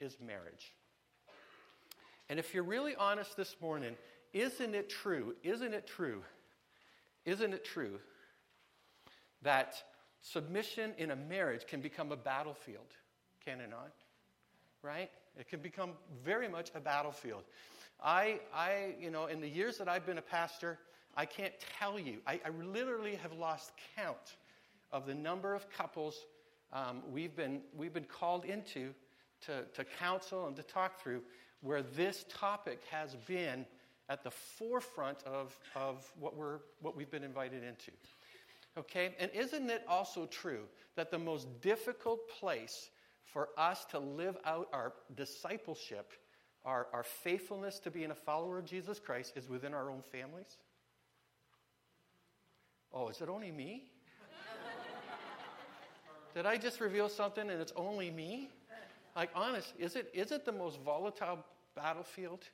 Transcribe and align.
is 0.00 0.16
marriage. 0.20 0.72
And 2.28 2.38
if 2.38 2.54
you're 2.54 2.64
really 2.64 2.94
honest 2.96 3.36
this 3.36 3.56
morning, 3.60 3.96
isn't 4.32 4.74
it 4.74 4.88
true? 4.88 5.34
Isn't 5.42 5.74
it 5.74 5.86
true? 5.86 6.22
Isn't 7.24 7.52
it 7.52 7.64
true 7.64 7.98
that 9.42 9.82
submission 10.20 10.92
in 10.98 11.10
a 11.10 11.16
marriage 11.16 11.66
can 11.66 11.80
become 11.80 12.12
a 12.12 12.16
battlefield? 12.16 12.86
Can 13.44 13.60
it 13.60 13.70
not? 13.70 13.92
Right? 14.82 15.10
It 15.38 15.48
can 15.48 15.60
become 15.60 15.92
very 16.24 16.48
much 16.48 16.70
a 16.74 16.80
battlefield. 16.80 17.44
I, 18.02 18.40
I, 18.54 18.94
you 19.00 19.10
know, 19.10 19.26
in 19.26 19.40
the 19.40 19.48
years 19.48 19.78
that 19.78 19.88
I've 19.88 20.04
been 20.04 20.18
a 20.18 20.22
pastor, 20.22 20.78
I 21.16 21.24
can't 21.24 21.54
tell 21.78 21.98
you. 21.98 22.18
I, 22.26 22.40
I 22.44 22.50
literally 22.64 23.14
have 23.16 23.32
lost 23.32 23.72
count 23.96 24.36
of 24.92 25.06
the 25.06 25.14
number 25.14 25.54
of 25.54 25.70
couples 25.70 26.26
um, 26.72 27.02
we've, 27.10 27.34
been, 27.34 27.60
we've 27.76 27.92
been 27.92 28.04
called 28.04 28.44
into 28.44 28.92
to, 29.42 29.64
to 29.74 29.84
counsel 29.84 30.46
and 30.46 30.56
to 30.56 30.62
talk 30.62 31.00
through 31.00 31.22
where 31.60 31.82
this 31.82 32.24
topic 32.28 32.80
has 32.90 33.14
been 33.26 33.66
at 34.08 34.22
the 34.22 34.30
forefront 34.30 35.22
of, 35.24 35.58
of 35.74 36.10
what, 36.18 36.36
we're, 36.36 36.58
what 36.80 36.96
we've 36.96 37.10
been 37.10 37.24
invited 37.24 37.62
into. 37.62 37.90
Okay? 38.78 39.14
And 39.18 39.30
isn't 39.34 39.70
it 39.70 39.84
also 39.88 40.26
true 40.26 40.64
that 40.96 41.10
the 41.10 41.18
most 41.18 41.60
difficult 41.60 42.28
place 42.28 42.90
for 43.24 43.48
us 43.56 43.84
to 43.86 43.98
live 43.98 44.36
out 44.44 44.68
our 44.72 44.92
discipleship, 45.16 46.12
our, 46.64 46.86
our 46.92 47.02
faithfulness 47.02 47.78
to 47.80 47.90
being 47.90 48.10
a 48.10 48.14
follower 48.14 48.58
of 48.58 48.64
Jesus 48.64 48.98
Christ, 48.98 49.32
is 49.36 49.48
within 49.48 49.74
our 49.74 49.90
own 49.90 50.02
families? 50.12 50.58
Oh, 52.92 53.08
is 53.08 53.20
it 53.20 53.28
only 53.28 53.50
me? 53.50 53.90
Did 56.34 56.46
I 56.46 56.56
just 56.56 56.80
reveal 56.80 57.08
something 57.08 57.50
and 57.50 57.60
it's 57.60 57.72
only 57.76 58.10
me? 58.10 58.50
Like, 59.16 59.30
honest, 59.34 59.72
is 59.78 59.96
it, 59.96 60.10
is 60.12 60.30
it 60.30 60.44
the 60.44 60.52
most 60.52 60.78
volatile 60.82 61.38
battlefield? 61.74 62.44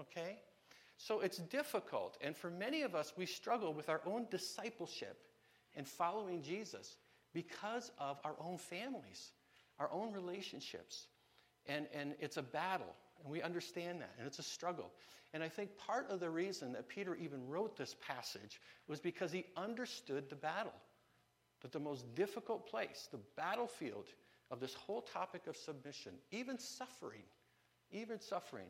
Okay? 0.00 0.38
So 0.96 1.20
it's 1.20 1.36
difficult. 1.36 2.16
And 2.22 2.34
for 2.34 2.50
many 2.50 2.80
of 2.80 2.94
us, 2.94 3.12
we 3.18 3.26
struggle 3.26 3.74
with 3.74 3.90
our 3.90 4.00
own 4.06 4.26
discipleship 4.30 5.18
and 5.76 5.86
following 5.86 6.42
Jesus 6.42 6.96
because 7.34 7.92
of 7.98 8.18
our 8.24 8.34
own 8.40 8.56
families, 8.56 9.32
our 9.78 9.90
own 9.92 10.10
relationships. 10.10 11.08
And, 11.66 11.86
and 11.94 12.14
it's 12.18 12.38
a 12.38 12.42
battle. 12.42 12.94
And 13.22 13.30
we 13.30 13.42
understand 13.42 14.00
that. 14.00 14.14
And 14.16 14.26
it's 14.26 14.38
a 14.38 14.42
struggle. 14.42 14.90
And 15.34 15.42
I 15.42 15.50
think 15.50 15.76
part 15.76 16.10
of 16.10 16.18
the 16.18 16.30
reason 16.30 16.72
that 16.72 16.88
Peter 16.88 17.14
even 17.16 17.46
wrote 17.46 17.76
this 17.76 17.94
passage 18.06 18.58
was 18.88 19.00
because 19.00 19.32
he 19.32 19.44
understood 19.54 20.30
the 20.30 20.36
battle. 20.36 20.72
That 21.60 21.72
the 21.72 21.80
most 21.80 22.14
difficult 22.14 22.66
place, 22.66 23.08
the 23.10 23.20
battlefield 23.36 24.06
of 24.50 24.60
this 24.60 24.74
whole 24.74 25.00
topic 25.00 25.46
of 25.46 25.56
submission, 25.56 26.12
even 26.30 26.58
suffering, 26.58 27.22
even 27.90 28.20
suffering, 28.20 28.66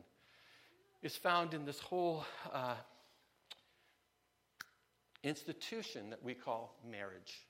is 1.03 1.15
found 1.15 1.53
in 1.53 1.65
this 1.65 1.79
whole 1.79 2.25
uh, 2.51 2.75
institution 5.23 6.09
that 6.09 6.23
we 6.23 6.33
call 6.33 6.75
marriage. 6.89 7.45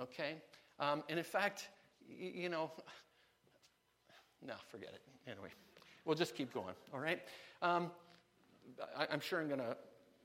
Okay? 0.00 0.36
Um, 0.78 1.02
and 1.08 1.18
in 1.18 1.24
fact, 1.24 1.68
y- 2.08 2.32
you 2.34 2.48
know, 2.48 2.70
no, 4.46 4.54
forget 4.68 4.90
it. 4.94 5.02
Anyway, 5.30 5.48
we'll 6.04 6.16
just 6.16 6.34
keep 6.34 6.52
going, 6.52 6.74
all 6.92 7.00
right? 7.00 7.20
Um, 7.62 7.90
I, 8.96 9.06
am 9.12 9.20
sure 9.20 9.40
I'm 9.40 9.48
going 9.48 9.60
to 9.60 9.76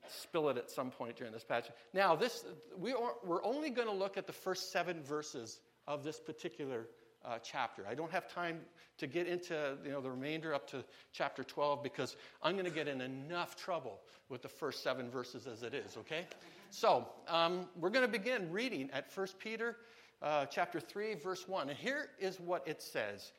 spill 0.08 0.50
it 0.50 0.58
at 0.58 0.70
some 0.70 0.92
point 0.92 1.16
during 1.16 1.34
this 1.34 1.44
passage. 1.44 1.72
Now, 1.94 2.16
this, 2.16 2.46
we 2.78 2.94
are, 2.94 3.14
we're 3.24 3.44
only 3.44 3.70
going 3.70 3.88
to 3.88 3.94
look 3.94 4.18
at 4.18 4.28
the 4.28 4.34
first 4.34 4.72
seven 4.72 5.02
verses 5.02 5.60
of 5.88 6.04
this 6.04 6.20
particular 6.20 6.88
uh, 7.26 7.38
chapter. 7.44 7.86
I 7.90 7.96
don't 7.96 8.12
have 8.12 8.32
time 8.32 8.60
to 8.98 9.08
get 9.08 9.28
into 9.28 9.78
you 9.84 9.92
know, 9.92 10.02
the 10.02 10.12
remainder 10.12 10.54
up 10.54 10.70
to 10.72 10.84
chapter 11.12 11.44
12 11.44 11.82
because 11.82 12.16
I'm 12.44 12.54
going 12.54 12.66
to 12.66 12.72
get 12.72 12.88
in 12.88 13.02
enough 13.02 13.56
trouble 13.56 14.00
with 14.30 14.42
the 14.42 14.50
first 14.50 14.84
seven 14.84 15.10
verses 15.10 15.48
as 15.48 15.64
it 15.64 15.74
is, 15.74 15.98
okay? 15.98 16.26
So 16.70 17.08
um, 17.28 17.68
we're 17.80 17.90
going 17.90 18.06
to 18.06 18.12
begin 18.12 18.52
reading 18.52 18.90
at 18.94 19.08
1 19.14 19.28
Peter 19.40 19.78
uh, 20.22 20.46
chapter 20.46 20.80
3, 20.80 21.16
verse 21.16 21.48
1. 21.48 21.70
And 21.70 21.78
here 21.78 22.10
is 22.20 22.40
what 22.40 22.68
it 22.68 22.82
says. 22.82 23.32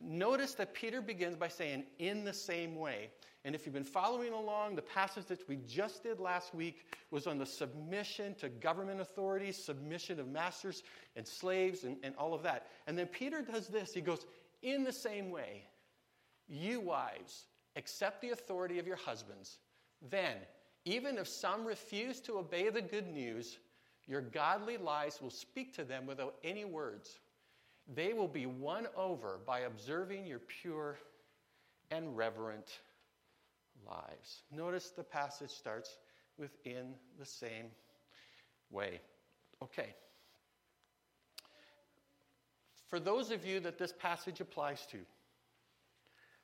Notice 0.00 0.54
that 0.54 0.72
Peter 0.72 1.02
begins 1.02 1.36
by 1.36 1.48
saying, 1.48 1.84
in 1.98 2.24
the 2.24 2.32
same 2.32 2.74
way. 2.76 3.10
And 3.44 3.54
if 3.54 3.64
you've 3.64 3.74
been 3.74 3.84
following 3.84 4.32
along, 4.32 4.76
the 4.76 4.82
passage 4.82 5.26
that 5.26 5.46
we 5.48 5.58
just 5.66 6.02
did 6.02 6.20
last 6.20 6.54
week 6.54 6.86
was 7.10 7.26
on 7.26 7.38
the 7.38 7.46
submission 7.46 8.34
to 8.36 8.48
government 8.48 9.00
authorities, 9.00 9.62
submission 9.62 10.20
of 10.20 10.28
masters 10.28 10.82
and 11.16 11.26
slaves, 11.26 11.84
and, 11.84 11.96
and 12.02 12.14
all 12.16 12.34
of 12.34 12.42
that. 12.42 12.66
And 12.86 12.98
then 12.98 13.06
Peter 13.06 13.42
does 13.42 13.68
this. 13.68 13.92
He 13.92 14.00
goes, 14.00 14.26
In 14.62 14.84
the 14.84 14.92
same 14.92 15.30
way, 15.30 15.64
you 16.48 16.80
wives, 16.80 17.46
accept 17.76 18.20
the 18.20 18.30
authority 18.30 18.78
of 18.78 18.86
your 18.86 18.96
husbands. 18.96 19.58
Then, 20.10 20.36
even 20.84 21.16
if 21.16 21.28
some 21.28 21.64
refuse 21.64 22.20
to 22.22 22.38
obey 22.38 22.68
the 22.68 22.82
good 22.82 23.06
news, 23.06 23.58
your 24.06 24.20
godly 24.20 24.76
lives 24.76 25.20
will 25.22 25.30
speak 25.30 25.74
to 25.76 25.84
them 25.84 26.06
without 26.06 26.36
any 26.42 26.64
words. 26.64 27.20
They 27.88 28.12
will 28.12 28.28
be 28.28 28.46
won 28.46 28.86
over 28.96 29.40
by 29.46 29.60
observing 29.60 30.26
your 30.26 30.38
pure 30.38 30.98
and 31.90 32.16
reverent 32.16 32.80
lives. 33.86 34.42
Notice 34.52 34.90
the 34.90 35.02
passage 35.02 35.50
starts 35.50 35.96
within 36.38 36.94
the 37.18 37.26
same 37.26 37.66
way. 38.70 39.00
Okay. 39.62 39.94
For 42.88 42.98
those 42.98 43.30
of 43.30 43.44
you 43.44 43.60
that 43.60 43.78
this 43.78 43.92
passage 43.92 44.40
applies 44.40 44.86
to, 44.86 44.98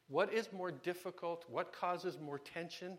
what 0.09 0.33
is 0.33 0.53
more 0.53 0.71
difficult, 0.71 1.45
what 1.49 1.73
causes 1.73 2.19
more 2.21 2.39
tension 2.39 2.99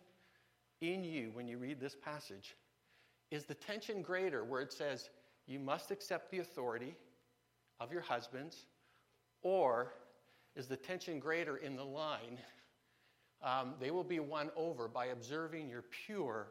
in 0.81 1.03
you 1.03 1.31
when 1.33 1.47
you 1.47 1.57
read 1.57 1.79
this 1.79 1.95
passage? 1.95 2.55
Is 3.31 3.45
the 3.45 3.53
tension 3.53 4.01
greater 4.01 4.43
where 4.43 4.61
it 4.61 4.73
says, 4.73 5.09
you 5.47 5.59
must 5.59 5.91
accept 5.91 6.29
the 6.29 6.39
authority 6.39 6.95
of 7.79 7.91
your 7.91 8.01
husbands, 8.01 8.65
or 9.41 9.93
is 10.55 10.67
the 10.67 10.77
tension 10.77 11.19
greater 11.19 11.57
in 11.57 11.75
the 11.75 11.83
line 11.83 12.39
um, 13.43 13.75
they 13.79 13.91
will 13.91 14.03
be 14.03 14.19
won 14.19 14.49
over 14.55 14.87
by 14.87 15.07
observing 15.07 15.69
your 15.69 15.83
pure 16.05 16.47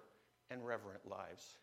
and 0.50 0.64
reverent 0.64 1.08
lives. 1.08 1.56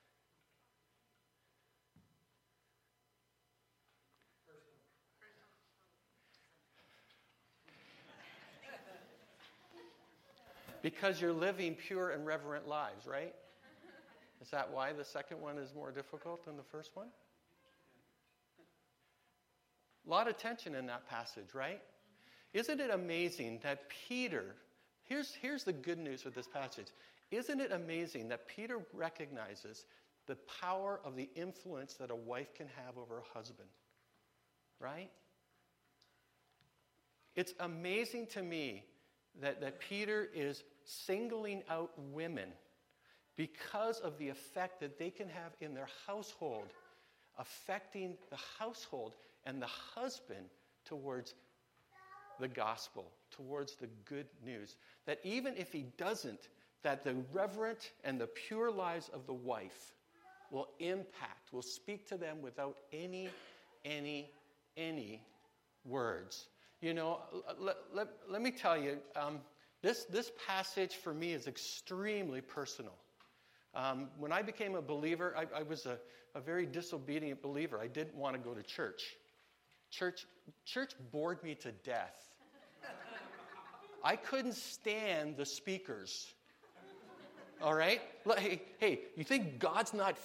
Because 10.82 11.22
you're 11.22 11.32
living 11.32 11.76
pure 11.76 12.10
and 12.10 12.26
reverent 12.26 12.68
lives, 12.68 13.08
right? 13.08 13.34
Is 14.42 14.50
that 14.50 14.70
why 14.70 14.92
the 14.92 15.06
second 15.06 15.40
one 15.40 15.58
is 15.58 15.74
more 15.74 15.92
difficult 15.92 16.44
than 16.44 16.58
the 16.58 16.64
first 16.64 16.92
one? 16.94 17.08
A 20.06 20.10
lot 20.10 20.28
of 20.28 20.38
tension 20.38 20.76
in 20.76 20.86
that 20.88 21.08
passage, 21.10 21.54
right? 21.54 21.82
Isn't 22.54 22.80
it 22.80 22.90
amazing 22.92 23.60
that 23.64 23.84
Peter 24.08 24.56
Here's, 25.04 25.34
here's 25.34 25.64
the 25.64 25.74
good 25.74 26.00
news 26.00 26.24
with 26.24 26.34
this 26.34 26.48
passage. 26.48 26.88
Isn't 27.32 27.60
it 27.60 27.72
amazing 27.72 28.30
that 28.30 28.48
Peter 28.48 28.80
recognizes 28.94 29.86
the 30.28 30.38
power 30.62 31.02
of 31.04 31.16
the 31.16 31.30
influence 31.36 31.96
that 31.96 32.10
a 32.10 32.16
wife 32.16 32.54
can 32.54 32.68
have 32.86 32.98
over 32.98 33.20
a 33.20 33.38
husband? 33.38 33.68
Right? 34.80 35.10
It's 37.36 37.54
amazing 37.60 38.28
to 38.28 38.44
me 38.44 38.86
that, 39.42 39.60
that 39.62 39.80
Peter 39.80 40.30
is 40.34 40.64
singling 40.86 41.64
out 41.70 41.92
women 42.12 42.50
because 43.36 44.00
of 44.00 44.18
the 44.20 44.30
effect 44.30 44.80
that 44.80 45.00
they 45.00 45.10
can 45.10 45.28
have 45.28 45.54
in 45.60 45.74
their 45.74 45.88
household, 46.06 46.68
affecting 47.38 48.16
the 48.30 48.38
household 48.60 49.16
and 49.46 49.62
the 49.62 49.68
husband 49.68 50.46
towards 50.86 51.36
the 52.40 52.48
gospel, 52.48 53.12
towards 53.32 53.76
the 53.76 53.88
good 54.06 54.28
news. 54.46 54.76
That 55.06 55.20
even 55.24 55.56
if 55.58 55.72
he 55.72 55.86
doesn't, 55.98 56.50
that 56.84 57.04
the 57.04 57.16
reverent 57.32 57.92
and 58.04 58.20
the 58.20 58.28
pure 58.28 58.72
lives 58.72 59.10
of 59.14 59.26
the 59.26 59.34
wife 59.34 59.94
will 60.52 60.68
impact, 60.80 61.52
will 61.52 61.62
speak 61.62 62.08
to 62.10 62.18
them 62.18 62.42
without 62.42 62.78
any, 62.92 63.30
any, 63.86 64.30
any 64.78 65.22
words. 65.86 66.48
You 66.82 66.94
know, 66.94 67.20
let, 67.60 67.78
let, 67.94 68.08
let 68.30 68.42
me 68.42 68.52
tell 68.52 68.78
you, 68.78 68.98
um, 69.16 69.40
this, 69.82 70.06
this 70.06 70.32
passage 70.48 70.96
for 70.96 71.14
me 71.14 71.34
is 71.34 71.48
extremely 71.48 72.42
personal. 72.42 72.94
Um, 73.76 74.10
when 74.18 74.32
I 74.32 74.42
became 74.42 74.76
a 74.76 74.82
believer, 74.82 75.34
I, 75.38 75.60
I 75.60 75.64
was 75.64 75.86
a, 75.86 75.98
a 76.36 76.42
very 76.42 76.66
disobedient 76.66 77.42
believer. 77.42 77.80
I 77.80 77.88
didn't 77.88 78.16
want 78.16 78.36
to 78.36 78.40
go 78.40 78.54
to 78.54 78.62
church. 78.62 79.16
Church, 79.94 80.26
church 80.66 80.94
bored 81.12 81.44
me 81.44 81.54
to 81.56 81.72
death. 81.72 82.34
I 84.04 84.16
couldn't 84.16 84.56
stand 84.56 85.38
the 85.38 85.46
speakers. 85.46 86.34
All 87.62 87.76
right? 87.76 88.02
Hey, 88.38 88.64
hey, 88.80 89.02
you 89.16 89.24
think 89.24 89.60
God's 89.60 89.94
not 89.94 90.18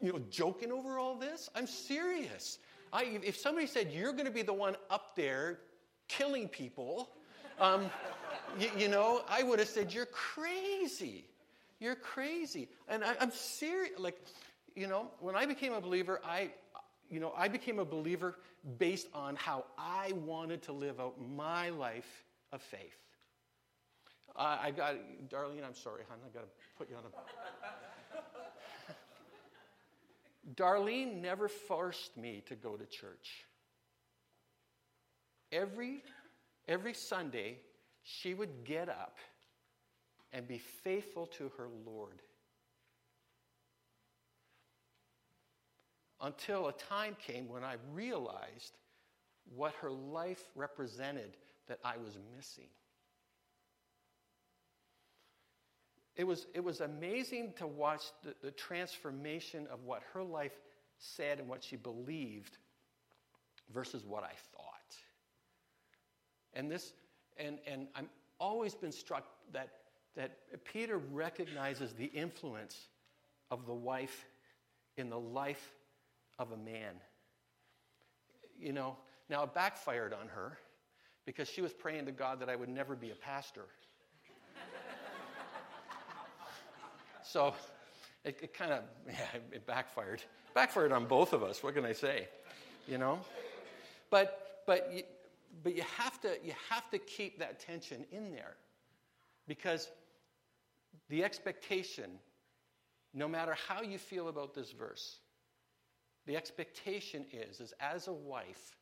you 0.00 0.12
know, 0.12 0.20
joking 0.30 0.70
over 0.70 1.00
all 1.00 1.16
this? 1.16 1.50
I'm 1.56 1.66
serious. 1.66 2.60
I, 2.92 3.18
if 3.24 3.36
somebody 3.36 3.66
said, 3.66 3.90
You're 3.92 4.12
going 4.12 4.26
to 4.26 4.30
be 4.30 4.42
the 4.42 4.54
one 4.54 4.76
up 4.88 5.16
there 5.16 5.58
killing 6.06 6.46
people, 6.46 7.08
um, 7.60 7.90
you, 8.58 8.70
you, 8.78 8.88
know, 8.88 9.22
I 9.28 9.42
would 9.42 9.58
have 9.58 9.68
said, 9.68 9.92
You're 9.92 10.06
crazy. 10.06 11.24
You're 11.80 11.96
crazy. 11.96 12.68
And 12.86 13.04
I, 13.04 13.16
I'm 13.20 13.32
serious. 13.32 13.98
Like, 13.98 14.16
you 14.76 14.86
know, 14.86 15.10
when 15.18 15.34
I 15.34 15.44
became 15.44 15.72
a 15.72 15.80
believer, 15.80 16.20
I, 16.24 16.50
you 17.08 17.20
know, 17.20 17.32
I 17.36 17.48
became 17.48 17.78
a 17.78 17.84
believer 17.84 18.36
based 18.78 19.08
on 19.14 19.36
how 19.36 19.64
I 19.78 20.12
wanted 20.24 20.62
to 20.62 20.72
live 20.72 21.00
out 21.00 21.16
my 21.20 21.70
life 21.70 22.24
of 22.52 22.60
faith. 22.62 22.96
Uh, 24.36 24.58
I 24.60 24.70
got, 24.70 24.94
Darlene, 25.28 25.64
I'm 25.66 25.74
sorry, 25.74 26.02
hon, 26.08 26.18
I 26.24 26.32
got 26.32 26.42
to 26.42 26.48
put 26.76 26.88
you 26.88 26.96
on 26.96 27.02
a. 27.04 27.08
Darlene 30.54 31.20
never 31.20 31.48
forced 31.48 32.16
me 32.16 32.42
to 32.46 32.54
go 32.54 32.76
to 32.76 32.86
church. 32.86 33.44
Every, 35.50 36.02
every 36.68 36.94
Sunday, 36.94 37.58
she 38.02 38.34
would 38.34 38.64
get 38.64 38.88
up 38.88 39.16
and 40.32 40.46
be 40.46 40.58
faithful 40.58 41.26
to 41.26 41.50
her 41.56 41.68
Lord. 41.86 42.22
Until 46.20 46.68
a 46.68 46.72
time 46.72 47.16
came 47.24 47.48
when 47.48 47.62
I 47.64 47.76
realized 47.92 48.76
what 49.54 49.72
her 49.80 49.90
life 49.90 50.42
represented 50.54 51.36
that 51.68 51.78
I 51.84 51.96
was 51.96 52.18
missing. 52.36 52.68
It 56.16 56.26
was, 56.26 56.46
it 56.52 56.64
was 56.64 56.80
amazing 56.80 57.52
to 57.58 57.66
watch 57.66 58.02
the, 58.24 58.34
the 58.42 58.50
transformation 58.50 59.68
of 59.72 59.84
what 59.84 60.02
her 60.12 60.22
life 60.22 60.58
said 60.98 61.38
and 61.38 61.48
what 61.48 61.62
she 61.62 61.76
believed 61.76 62.58
versus 63.72 64.04
what 64.04 64.24
I 64.24 64.32
thought. 64.52 64.96
And 66.54 66.68
this, 66.68 66.92
and, 67.36 67.58
and 67.66 67.86
I'm 67.94 68.08
always 68.40 68.74
been 68.74 68.90
struck 68.90 69.24
that, 69.52 69.68
that 70.16 70.32
Peter 70.64 70.98
recognizes 70.98 71.92
the 71.92 72.06
influence 72.06 72.88
of 73.52 73.64
the 73.66 73.74
wife 73.74 74.26
in 74.96 75.10
the 75.10 75.18
life 75.20 75.74
of 76.38 76.52
a 76.52 76.56
man. 76.56 76.94
You 78.58 78.72
know, 78.72 78.96
now 79.28 79.44
it 79.44 79.54
backfired 79.54 80.12
on 80.12 80.28
her 80.28 80.58
because 81.26 81.48
she 81.48 81.60
was 81.60 81.72
praying 81.72 82.06
to 82.06 82.12
God 82.12 82.40
that 82.40 82.48
I 82.48 82.56
would 82.56 82.68
never 82.68 82.96
be 82.96 83.10
a 83.10 83.14
pastor. 83.14 83.66
so 87.22 87.54
it, 88.24 88.38
it 88.42 88.54
kind 88.54 88.72
of, 88.72 88.82
yeah, 89.06 89.40
it 89.52 89.66
backfired. 89.66 90.22
Backfired 90.54 90.92
on 90.92 91.06
both 91.06 91.32
of 91.32 91.42
us. 91.42 91.62
What 91.62 91.74
can 91.74 91.84
I 91.84 91.92
say? 91.92 92.28
You 92.86 92.98
know? 92.98 93.20
But, 94.10 94.62
but 94.66 94.90
you, 94.92 95.02
but 95.62 95.74
you 95.74 95.82
have 95.96 96.20
to 96.20 96.36
you 96.44 96.52
have 96.70 96.90
to 96.90 96.98
keep 96.98 97.38
that 97.38 97.60
tension 97.60 98.04
in 98.12 98.30
there 98.30 98.54
because 99.46 99.90
the 101.08 101.24
expectation 101.24 102.10
no 103.14 103.26
matter 103.26 103.56
how 103.66 103.82
you 103.82 103.98
feel 103.98 104.28
about 104.28 104.54
this 104.54 104.72
verse 104.72 105.18
the 106.28 106.36
expectation 106.36 107.24
is 107.32 107.60
is 107.60 107.74
as 107.80 108.06
a 108.06 108.12
wife 108.12 108.76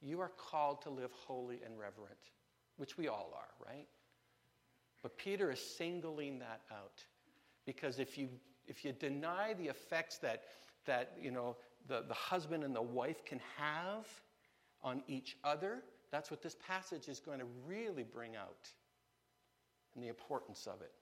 you 0.00 0.20
are 0.20 0.30
called 0.38 0.80
to 0.80 0.88
live 0.88 1.10
holy 1.12 1.60
and 1.64 1.78
reverent 1.78 2.30
which 2.78 2.96
we 2.96 3.08
all 3.08 3.32
are 3.36 3.66
right 3.66 3.88
but 5.02 5.18
peter 5.18 5.50
is 5.50 5.60
singling 5.60 6.38
that 6.38 6.62
out 6.72 7.04
because 7.66 7.98
if 7.98 8.16
you 8.16 8.28
if 8.66 8.84
you 8.84 8.92
deny 8.92 9.52
the 9.54 9.66
effects 9.66 10.16
that 10.16 10.44
that 10.86 11.12
you 11.20 11.30
know 11.30 11.54
the, 11.86 12.02
the 12.08 12.14
husband 12.14 12.64
and 12.64 12.74
the 12.74 12.80
wife 12.80 13.22
can 13.26 13.40
have 13.58 14.06
on 14.82 15.02
each 15.06 15.36
other 15.44 15.82
that's 16.10 16.30
what 16.30 16.40
this 16.40 16.56
passage 16.64 17.08
is 17.08 17.20
going 17.20 17.40
to 17.40 17.46
really 17.66 18.04
bring 18.04 18.36
out 18.36 18.68
and 19.94 20.04
the 20.04 20.08
importance 20.08 20.66
of 20.66 20.80
it. 20.80 20.92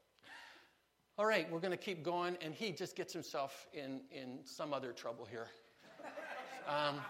All 1.19 1.27
right, 1.27 1.51
we're 1.51 1.61
going 1.61 1.73
to 1.73 1.77
keep 1.77 2.03
going, 2.03 2.37
and 2.41 2.55
he 2.55 2.73
just 2.73 2.97
gets 2.97 3.13
himself 3.13 3.67
in, 3.75 4.01
in 4.11 4.39
some 4.45 4.73
other 4.73 4.93
trouble 4.93 5.27
here. 5.31 5.49
Um, 6.69 7.01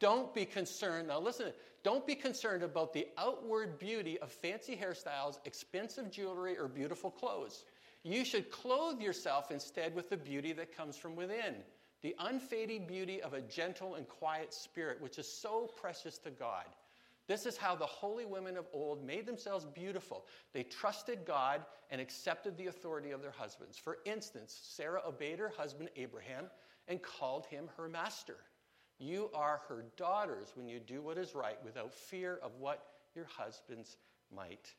don't 0.00 0.32
be 0.34 0.44
concerned. 0.44 1.08
Now, 1.08 1.20
listen, 1.20 1.52
don't 1.82 2.06
be 2.06 2.14
concerned 2.14 2.62
about 2.62 2.92
the 2.92 3.08
outward 3.16 3.78
beauty 3.78 4.18
of 4.18 4.30
fancy 4.30 4.76
hairstyles, 4.76 5.38
expensive 5.44 6.10
jewelry, 6.10 6.58
or 6.58 6.68
beautiful 6.68 7.10
clothes. 7.10 7.64
You 8.02 8.24
should 8.24 8.50
clothe 8.50 9.00
yourself 9.00 9.50
instead 9.50 9.94
with 9.94 10.08
the 10.10 10.16
beauty 10.16 10.52
that 10.52 10.76
comes 10.76 10.96
from 10.96 11.16
within, 11.16 11.56
the 12.02 12.14
unfading 12.20 12.86
beauty 12.86 13.20
of 13.20 13.34
a 13.34 13.40
gentle 13.40 13.96
and 13.96 14.08
quiet 14.08 14.54
spirit, 14.54 15.00
which 15.00 15.18
is 15.18 15.26
so 15.26 15.68
precious 15.80 16.18
to 16.18 16.30
God. 16.30 16.64
This 17.26 17.44
is 17.44 17.58
how 17.58 17.74
the 17.74 17.84
holy 17.84 18.24
women 18.24 18.56
of 18.56 18.66
old 18.72 19.04
made 19.04 19.26
themselves 19.26 19.66
beautiful. 19.66 20.24
They 20.54 20.62
trusted 20.62 21.26
God 21.26 21.60
and 21.90 22.00
accepted 22.00 22.56
the 22.56 22.68
authority 22.68 23.10
of 23.10 23.20
their 23.20 23.32
husbands. 23.32 23.76
For 23.76 23.98
instance, 24.06 24.58
Sarah 24.62 25.02
obeyed 25.06 25.38
her 25.38 25.52
husband 25.54 25.90
Abraham 25.96 26.46
and 26.86 27.02
called 27.02 27.44
him 27.46 27.68
her 27.76 27.88
master. 27.88 28.36
You 28.98 29.30
are 29.32 29.60
her 29.68 29.84
daughters 29.96 30.48
when 30.54 30.68
you 30.68 30.80
do 30.80 31.00
what 31.00 31.18
is 31.18 31.34
right 31.34 31.58
without 31.64 31.92
fear 31.92 32.38
of 32.42 32.52
what 32.58 32.84
your 33.14 33.26
husbands 33.26 33.96
might 34.34 34.72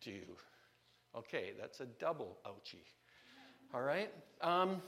do. 0.00 0.20
Okay, 1.16 1.52
that's 1.58 1.80
a 1.80 1.86
double 1.86 2.38
ouchie. 2.46 2.84
All 3.74 3.82
right? 3.82 4.12
Um, 4.40 4.80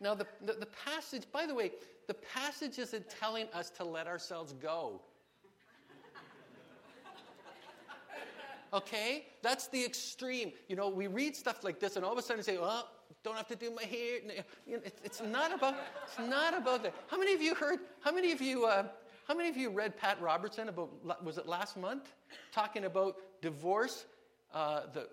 now, 0.00 0.14
the, 0.14 0.26
the, 0.44 0.54
the 0.54 0.68
passage, 0.84 1.22
by 1.32 1.46
the 1.46 1.54
way, 1.54 1.70
the 2.08 2.14
passage 2.14 2.78
isn't 2.78 3.08
telling 3.08 3.46
us 3.54 3.70
to 3.70 3.84
let 3.84 4.08
ourselves 4.08 4.52
go. 4.54 5.00
okay? 8.72 9.26
That's 9.42 9.68
the 9.68 9.84
extreme. 9.84 10.52
You 10.68 10.74
know, 10.74 10.88
we 10.88 11.06
read 11.06 11.36
stuff 11.36 11.62
like 11.62 11.78
this 11.78 11.94
and 11.94 12.04
all 12.04 12.12
of 12.12 12.18
a 12.18 12.22
sudden 12.22 12.42
say, 12.42 12.58
well, 12.58 12.88
don't 13.24 13.36
have 13.36 13.48
to 13.48 13.56
do 13.56 13.70
my 13.70 13.84
hair. 13.84 14.20
It's 15.04 15.22
not 15.22 15.54
about, 15.54 15.76
it's 16.04 16.18
not 16.18 16.56
about 16.56 16.82
that. 16.82 16.94
How 17.08 17.18
many 17.18 17.34
of 17.34 17.40
you 17.40 17.54
heard, 17.54 17.78
how 18.00 18.12
many 18.12 18.32
of 18.32 18.40
you, 18.40 18.66
uh, 18.66 18.84
how 19.28 19.34
many 19.34 19.48
of 19.48 19.56
you 19.56 19.70
read 19.70 19.96
Pat 19.96 20.20
Robertson 20.20 20.68
about, 20.68 20.90
was 21.24 21.38
it 21.38 21.46
last 21.46 21.76
month? 21.76 22.12
Talking 22.52 22.84
about 22.84 23.16
divorce. 23.40 24.06
Uh, 24.52 24.82
the, 24.92 25.08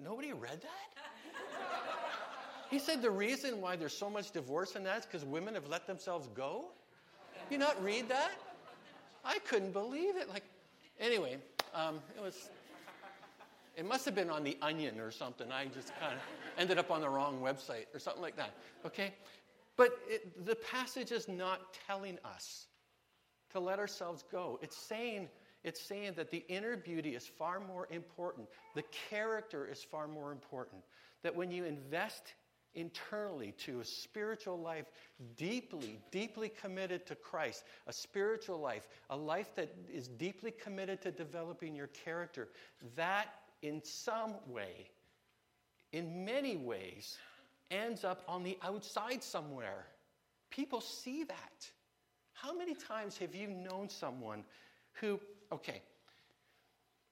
nobody 0.00 0.32
read 0.32 0.60
that? 0.60 0.98
He 2.70 2.78
said 2.78 3.00
the 3.00 3.10
reason 3.10 3.60
why 3.60 3.76
there's 3.76 3.96
so 3.96 4.10
much 4.10 4.30
divorce 4.30 4.76
in 4.76 4.84
that 4.84 4.98
is 4.98 5.06
because 5.06 5.24
women 5.24 5.54
have 5.54 5.68
let 5.68 5.86
themselves 5.86 6.28
go. 6.34 6.66
You 7.50 7.56
not 7.56 7.82
read 7.82 8.08
that? 8.10 8.32
I 9.24 9.38
couldn't 9.40 9.72
believe 9.72 10.16
it. 10.16 10.28
Like, 10.28 10.44
anyway, 11.00 11.38
um, 11.74 12.00
it 12.14 12.22
was. 12.22 12.50
It 13.78 13.86
must 13.86 14.04
have 14.06 14.14
been 14.16 14.28
on 14.28 14.42
the 14.42 14.58
Onion 14.60 14.98
or 14.98 15.12
something. 15.12 15.52
I 15.52 15.66
just 15.66 15.92
kind 16.00 16.14
of 16.14 16.20
ended 16.58 16.78
up 16.78 16.90
on 16.90 17.00
the 17.00 17.08
wrong 17.08 17.40
website 17.40 17.86
or 17.94 18.00
something 18.00 18.20
like 18.20 18.36
that. 18.36 18.50
Okay, 18.84 19.14
but 19.76 19.96
it, 20.08 20.44
the 20.44 20.56
passage 20.56 21.12
is 21.12 21.28
not 21.28 21.78
telling 21.86 22.18
us 22.24 22.66
to 23.52 23.60
let 23.60 23.78
ourselves 23.78 24.24
go. 24.32 24.58
It's 24.62 24.76
saying 24.76 25.28
it's 25.62 25.80
saying 25.80 26.14
that 26.16 26.30
the 26.30 26.44
inner 26.48 26.76
beauty 26.76 27.14
is 27.14 27.26
far 27.26 27.60
more 27.60 27.86
important. 27.90 28.48
The 28.74 28.84
character 29.10 29.68
is 29.70 29.82
far 29.82 30.08
more 30.08 30.32
important. 30.32 30.82
That 31.22 31.34
when 31.34 31.52
you 31.52 31.64
invest 31.64 32.34
internally 32.74 33.52
to 33.58 33.80
a 33.80 33.84
spiritual 33.84 34.58
life 34.58 34.86
deeply, 35.36 36.00
deeply 36.10 36.48
committed 36.48 37.06
to 37.06 37.14
Christ, 37.14 37.64
a 37.86 37.92
spiritual 37.92 38.58
life, 38.58 38.88
a 39.10 39.16
life 39.16 39.54
that 39.56 39.74
is 39.92 40.08
deeply 40.08 40.50
committed 40.50 41.00
to 41.02 41.10
developing 41.10 41.74
your 41.74 41.88
character, 41.88 42.48
that 42.96 43.34
in 43.62 43.82
some 43.82 44.34
way, 44.46 44.88
in 45.92 46.24
many 46.24 46.56
ways, 46.56 47.18
ends 47.70 48.04
up 48.04 48.22
on 48.28 48.42
the 48.42 48.58
outside 48.62 49.22
somewhere. 49.22 49.86
People 50.50 50.80
see 50.80 51.24
that. 51.24 51.68
How 52.32 52.56
many 52.56 52.74
times 52.74 53.18
have 53.18 53.34
you 53.34 53.48
known 53.48 53.88
someone 53.88 54.44
who, 55.00 55.20
okay, 55.52 55.82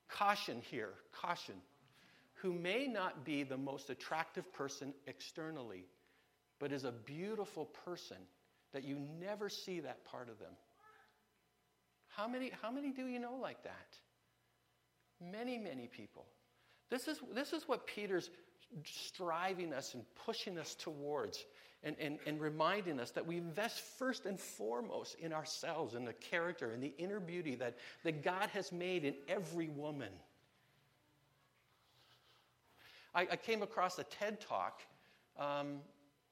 caution 0.08 0.62
here, 0.70 0.90
caution 1.12 1.56
who 2.34 2.52
may 2.52 2.86
not 2.86 3.24
be 3.24 3.42
the 3.42 3.56
most 3.56 3.90
attractive 3.90 4.52
person 4.52 4.92
externally, 5.06 5.84
but 6.58 6.70
is 6.70 6.84
a 6.84 6.92
beautiful 6.92 7.64
person 7.84 8.18
that 8.72 8.84
you 8.84 8.98
never 9.20 9.48
see 9.48 9.80
that 9.80 10.04
part 10.04 10.28
of 10.28 10.38
them. 10.38 10.52
How 12.08 12.28
many, 12.28 12.52
how 12.62 12.70
many 12.70 12.90
do 12.90 13.06
you 13.06 13.18
know 13.18 13.36
like 13.40 13.62
that? 13.64 13.96
Many, 15.20 15.56
many 15.58 15.86
people. 15.86 16.26
This 16.90 17.08
is, 17.08 17.20
this 17.34 17.52
is 17.52 17.68
what 17.68 17.86
Peter's 17.86 18.30
striving 18.84 19.72
us 19.72 19.94
and 19.94 20.04
pushing 20.24 20.58
us 20.58 20.74
towards 20.74 21.44
and, 21.82 21.96
and, 22.00 22.18
and 22.26 22.40
reminding 22.40 22.98
us 23.00 23.10
that 23.12 23.26
we 23.26 23.36
invest 23.36 23.80
first 23.80 24.26
and 24.26 24.40
foremost 24.40 25.16
in 25.20 25.32
ourselves, 25.32 25.94
in 25.94 26.04
the 26.04 26.12
character, 26.12 26.70
and 26.70 26.82
the 26.82 26.92
inner 26.98 27.20
beauty 27.20 27.54
that, 27.56 27.76
that 28.02 28.22
God 28.24 28.48
has 28.50 28.72
made 28.72 29.04
in 29.04 29.14
every 29.28 29.68
woman. 29.68 30.12
I, 33.14 33.28
I 33.32 33.36
came 33.36 33.62
across 33.62 33.98
a 33.98 34.04
TED 34.04 34.40
talk 34.40 34.82
um, 35.38 35.80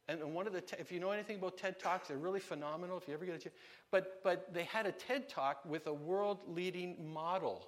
And 0.08 0.34
one 0.34 0.46
of 0.46 0.52
the, 0.52 0.62
if 0.78 0.92
you 0.92 1.00
know 1.00 1.10
anything 1.10 1.36
about 1.36 1.56
TED 1.56 1.78
Talks, 1.78 2.08
they're 2.08 2.16
really 2.18 2.40
phenomenal 2.40 2.98
if 2.98 3.08
you 3.08 3.14
ever 3.14 3.24
get 3.24 3.36
a 3.36 3.38
chance. 3.38 3.54
But, 3.90 4.22
but 4.22 4.52
they 4.52 4.64
had 4.64 4.86
a 4.86 4.92
TED 4.92 5.28
Talk 5.28 5.64
with 5.64 5.86
a 5.86 5.94
world 5.94 6.40
leading 6.46 7.12
model. 7.12 7.66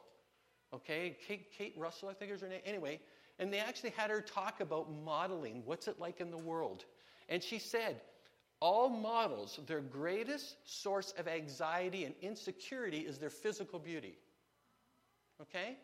Okay, 0.76 1.16
Kate, 1.26 1.50
Kate 1.56 1.74
Russell, 1.76 2.10
I 2.10 2.12
think 2.12 2.30
is 2.30 2.42
her 2.42 2.48
name. 2.48 2.60
Anyway, 2.66 3.00
and 3.38 3.52
they 3.52 3.58
actually 3.58 3.90
had 3.90 4.10
her 4.10 4.20
talk 4.20 4.60
about 4.60 4.88
modeling. 5.04 5.62
What's 5.64 5.88
it 5.88 5.98
like 5.98 6.20
in 6.20 6.30
the 6.30 6.38
world? 6.38 6.84
And 7.30 7.42
she 7.42 7.58
said, 7.58 8.00
all 8.60 8.90
models, 8.90 9.58
their 9.66 9.80
greatest 9.80 10.56
source 10.64 11.14
of 11.18 11.28
anxiety 11.28 12.04
and 12.04 12.14
insecurity 12.20 12.98
is 12.98 13.18
their 13.18 13.30
physical 13.30 13.78
beauty. 13.78 14.18
Okay? 15.40 15.76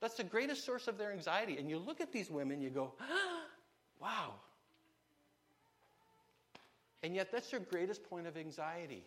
That's 0.00 0.14
the 0.14 0.24
greatest 0.24 0.64
source 0.64 0.88
of 0.88 0.98
their 0.98 1.12
anxiety. 1.12 1.56
And 1.56 1.70
you 1.70 1.78
look 1.78 2.00
at 2.00 2.12
these 2.12 2.30
women, 2.30 2.60
you 2.60 2.70
go, 2.70 2.92
ah, 3.00 3.42
wow. 4.00 4.34
And 7.02 7.14
yet, 7.14 7.32
that's 7.32 7.50
their 7.50 7.60
greatest 7.60 8.08
point 8.08 8.26
of 8.26 8.36
anxiety. 8.36 9.04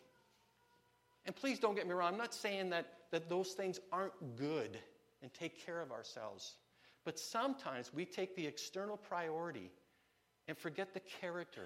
And 1.26 1.36
please 1.36 1.60
don't 1.60 1.76
get 1.76 1.88
me 1.88 1.94
wrong, 1.94 2.14
I'm 2.14 2.20
not 2.20 2.34
saying 2.34 2.72
that, 2.72 2.88
that 3.12 3.30
those 3.30 3.54
things 3.54 3.80
aren't 3.92 4.36
good 4.36 4.78
and 5.26 5.34
take 5.34 5.66
care 5.66 5.82
of 5.82 5.92
ourselves. 5.92 6.54
But 7.04 7.18
sometimes 7.18 7.92
we 7.92 8.06
take 8.06 8.36
the 8.36 8.46
external 8.46 8.96
priority 8.96 9.72
and 10.48 10.56
forget 10.56 10.94
the 10.94 11.00
character. 11.00 11.66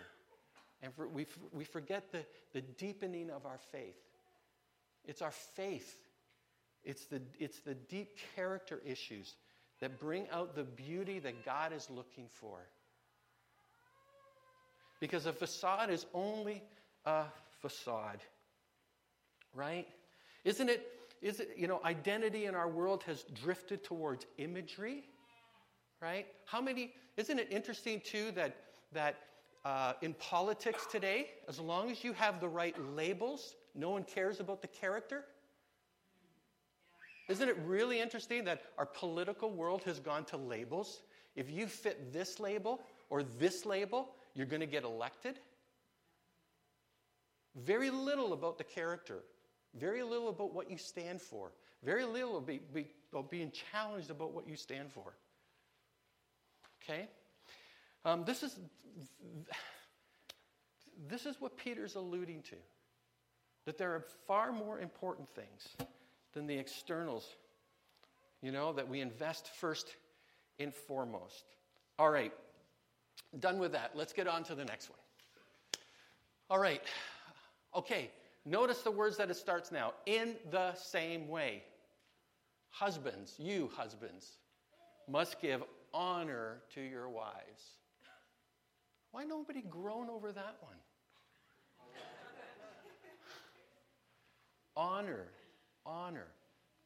And 0.81 0.93
for, 0.93 1.09
we, 1.09 1.25
we 1.51 1.65
forget 1.65 2.09
the, 2.13 2.23
the 2.53 2.61
deepening 2.61 3.29
of 3.29 3.45
our 3.45 3.57
faith. 3.73 3.97
It's 5.03 5.21
our 5.21 5.31
faith, 5.31 5.93
it's 6.85 7.03
the, 7.07 7.21
it's 7.37 7.59
the 7.59 7.73
deep 7.73 8.17
character 8.33 8.81
issues 8.85 9.35
that 9.81 9.99
bring 9.99 10.29
out 10.31 10.55
the 10.55 10.63
beauty 10.63 11.19
that 11.19 11.43
God 11.43 11.73
is 11.73 11.89
looking 11.89 12.27
for. 12.31 12.59
Because 15.01 15.25
a 15.25 15.33
facade 15.33 15.89
is 15.89 16.05
only 16.13 16.63
a 17.03 17.25
facade, 17.59 18.21
right? 19.53 19.87
Isn't 20.45 20.69
it, 20.69 20.98
is 21.21 21.39
it, 21.39 21.51
you 21.57 21.67
know, 21.67 21.81
identity 21.83 22.45
in 22.45 22.55
our 22.55 22.69
world 22.69 23.03
has 23.03 23.23
drifted 23.33 23.83
towards 23.83 24.25
imagery, 24.37 25.03
right? 26.01 26.27
How 26.45 26.61
many, 26.61 26.93
isn't 27.17 27.39
it 27.39 27.47
interesting 27.51 28.01
too 28.03 28.31
that, 28.31 28.55
that 28.93 29.17
uh, 29.65 29.93
in 30.01 30.13
politics 30.13 30.87
today, 30.89 31.31
as 31.47 31.59
long 31.59 31.91
as 31.91 32.03
you 32.03 32.13
have 32.13 32.39
the 32.39 32.47
right 32.47 32.75
labels, 32.95 33.55
no 33.75 33.89
one 33.89 34.03
cares 34.03 34.39
about 34.39 34.61
the 34.61 34.67
character? 34.67 35.25
Isn't 37.27 37.47
it 37.47 37.57
really 37.65 37.99
interesting 37.99 38.43
that 38.45 38.63
our 38.77 38.87
political 38.87 39.51
world 39.51 39.83
has 39.83 39.99
gone 39.99 40.25
to 40.25 40.37
labels? 40.37 41.01
If 41.35 41.51
you 41.51 41.67
fit 41.67 42.11
this 42.11 42.39
label 42.39 42.81
or 43.09 43.23
this 43.23 43.65
label, 43.65 44.09
you're 44.33 44.47
going 44.47 44.61
to 44.61 44.65
get 44.65 44.83
elected. 44.83 45.39
Very 47.55 47.89
little 47.89 48.33
about 48.33 48.57
the 48.57 48.63
character, 48.63 49.19
very 49.75 50.03
little 50.03 50.29
about 50.29 50.53
what 50.53 50.69
you 50.69 50.77
stand 50.77 51.21
for, 51.21 51.51
very 51.83 52.05
little 52.05 52.37
about, 52.37 52.47
be, 52.47 52.61
be, 52.73 52.87
being 53.29 53.51
challenged 53.71 54.09
about 54.09 54.33
what 54.33 54.47
you 54.47 54.55
stand 54.55 54.91
for. 54.91 55.13
Okay? 56.83 57.07
Um, 58.05 58.23
this, 58.25 58.43
is, 58.43 58.59
this 61.07 61.25
is 61.25 61.39
what 61.39 61.57
Peter's 61.57 61.95
alluding 61.95 62.41
to 62.43 62.55
that 63.65 63.77
there 63.77 63.93
are 63.93 64.03
far 64.27 64.51
more 64.51 64.79
important 64.79 65.29
things 65.29 65.67
than 66.33 66.47
the 66.47 66.57
externals, 66.57 67.27
you 68.41 68.51
know, 68.51 68.73
that 68.73 68.87
we 68.87 69.01
invest 69.01 69.49
first 69.55 69.95
and 70.57 70.73
foremost. 70.73 71.43
All 71.99 72.09
right, 72.09 72.33
Done 73.39 73.59
with 73.59 73.73
that. 73.73 73.91
Let's 73.93 74.13
get 74.13 74.27
on 74.27 74.43
to 74.45 74.55
the 74.55 74.65
next 74.65 74.89
one. 74.89 74.99
All 76.49 76.59
right. 76.59 76.81
Okay. 77.75 78.09
Notice 78.49 78.81
the 78.81 78.89
words 78.89 79.17
that 79.17 79.29
it 79.29 79.35
starts 79.35 79.71
now. 79.71 79.93
In 80.07 80.35
the 80.49 80.73
same 80.73 81.27
way. 81.27 81.63
Husbands, 82.71 83.35
you 83.37 83.69
husbands, 83.75 84.37
must 85.07 85.39
give 85.39 85.63
honor 85.93 86.61
to 86.73 86.81
your 86.81 87.09
wives. 87.09 87.77
Why 89.11 89.23
nobody 89.23 89.61
groan 89.61 90.09
over 90.09 90.31
that 90.31 90.57
one? 90.61 90.75
honor, 94.75 95.27
honor 95.85 96.27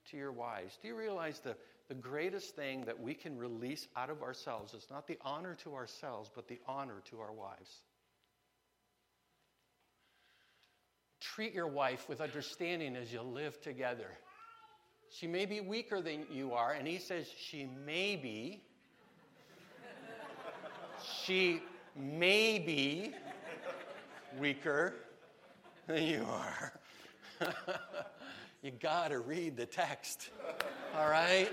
to 0.09 0.17
your 0.17 0.31
wives. 0.31 0.77
Do 0.81 0.87
you 0.87 0.95
realize 0.97 1.39
the 1.39 1.55
the 1.89 1.95
greatest 1.95 2.55
thing 2.55 2.85
that 2.85 2.99
we 2.99 3.13
can 3.13 3.37
release 3.37 3.87
out 3.95 4.09
of 4.09 4.23
ourselves 4.23 4.73
is 4.73 4.87
not 4.89 5.05
the 5.05 5.17
honor 5.21 5.55
to 5.63 5.75
ourselves, 5.75 6.31
but 6.33 6.47
the 6.47 6.59
honor 6.65 7.01
to 7.09 7.19
our 7.19 7.33
wives. 7.33 7.81
Treat 11.33 11.53
your 11.53 11.67
wife 11.67 12.07
with 12.07 12.21
understanding 12.21 12.95
as 12.95 13.11
you 13.11 13.21
live 13.21 13.59
together. 13.59 14.07
She 15.09 15.25
may 15.25 15.47
be 15.47 15.61
weaker 15.61 15.99
than 15.99 16.27
you 16.31 16.53
are, 16.53 16.73
and 16.73 16.87
he 16.87 16.99
says 16.99 17.25
she 17.37 17.67
may 17.85 18.15
be. 18.15 18.61
she 21.23 21.61
may 21.95 22.59
be 22.59 23.13
weaker 24.37 24.93
than 25.87 26.03
you 26.03 26.23
are. 26.29 26.73
you 28.61 28.69
got 28.69 29.09
to 29.09 29.19
read 29.19 29.57
the 29.57 29.65
text. 29.65 30.29
All 30.95 31.09
right? 31.09 31.51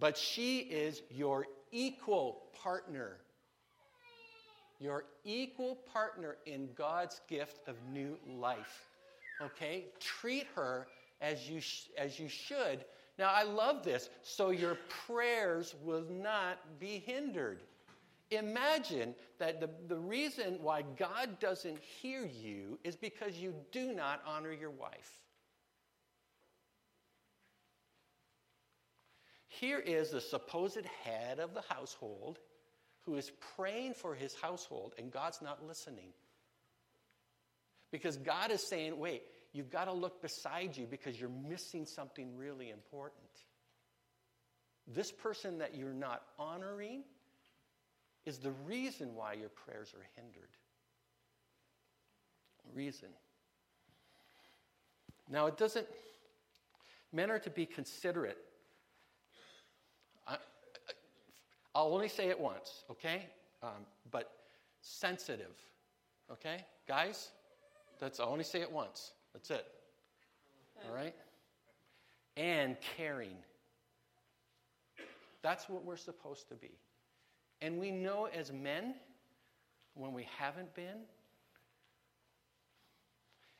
but 0.00 0.18
she 0.18 0.58
is 0.58 1.00
your 1.12 1.46
equal 1.70 2.42
partner. 2.60 3.18
Your 4.82 5.04
equal 5.24 5.76
partner 5.92 6.38
in 6.44 6.68
God's 6.74 7.20
gift 7.28 7.68
of 7.68 7.76
new 7.92 8.18
life. 8.26 8.88
Okay? 9.40 9.84
Treat 10.00 10.48
her 10.56 10.88
as 11.20 11.48
you, 11.48 11.60
sh- 11.60 11.86
as 11.96 12.18
you 12.18 12.28
should. 12.28 12.84
Now, 13.16 13.30
I 13.32 13.44
love 13.44 13.84
this. 13.84 14.10
So 14.22 14.50
your 14.50 14.76
prayers 15.06 15.76
will 15.84 16.04
not 16.10 16.58
be 16.80 16.98
hindered. 17.06 17.60
Imagine 18.32 19.14
that 19.38 19.60
the, 19.60 19.70
the 19.86 19.98
reason 19.98 20.58
why 20.60 20.82
God 20.98 21.38
doesn't 21.38 21.78
hear 21.78 22.26
you 22.26 22.76
is 22.82 22.96
because 22.96 23.36
you 23.36 23.54
do 23.70 23.92
not 23.92 24.20
honor 24.26 24.52
your 24.52 24.70
wife. 24.70 25.20
Here 29.46 29.78
is 29.78 30.10
the 30.10 30.20
supposed 30.20 30.84
head 31.04 31.38
of 31.38 31.54
the 31.54 31.62
household 31.68 32.40
who 33.04 33.16
is 33.16 33.30
praying 33.56 33.94
for 33.94 34.14
his 34.14 34.34
household, 34.34 34.94
and 34.98 35.10
God's 35.10 35.42
not 35.42 35.66
listening. 35.66 36.10
Because 37.90 38.16
God 38.16 38.50
is 38.50 38.66
saying, 38.66 38.98
wait, 38.98 39.22
you've 39.52 39.70
got 39.70 39.84
to 39.84 39.92
look 39.92 40.22
beside 40.22 40.76
you 40.76 40.86
because 40.86 41.20
you're 41.20 41.28
missing 41.28 41.84
something 41.84 42.36
really 42.36 42.70
important. 42.70 43.22
This 44.86 45.12
person 45.12 45.58
that 45.58 45.76
you're 45.76 45.92
not 45.92 46.22
honoring 46.38 47.02
is 48.24 48.38
the 48.38 48.52
reason 48.66 49.14
why 49.14 49.34
your 49.34 49.48
prayers 49.48 49.92
are 49.94 50.06
hindered. 50.16 50.48
Reason. 52.74 53.08
Now, 55.28 55.46
it 55.46 55.56
doesn't, 55.56 55.86
men 57.12 57.30
are 57.30 57.38
to 57.40 57.50
be 57.50 57.66
considerate 57.66 58.38
I'll 61.74 61.94
only 61.94 62.08
say 62.08 62.28
it 62.28 62.38
once, 62.38 62.84
okay? 62.90 63.26
Um, 63.62 63.86
but 64.10 64.30
sensitive, 64.80 65.56
okay? 66.30 66.64
Guys, 66.86 67.30
that's 67.98 68.20
I'll 68.20 68.28
only 68.28 68.44
say 68.44 68.60
it 68.60 68.70
once. 68.70 69.12
That's 69.32 69.50
it. 69.50 69.66
All 70.86 70.94
right? 70.94 71.14
And 72.36 72.76
caring. 72.96 73.36
That's 75.42 75.68
what 75.68 75.84
we're 75.84 75.96
supposed 75.96 76.48
to 76.48 76.54
be. 76.54 76.72
And 77.60 77.78
we 77.78 77.90
know 77.90 78.26
as 78.26 78.52
men, 78.52 78.94
when 79.94 80.12
we 80.12 80.26
haven't 80.38 80.74
been, 80.74 81.06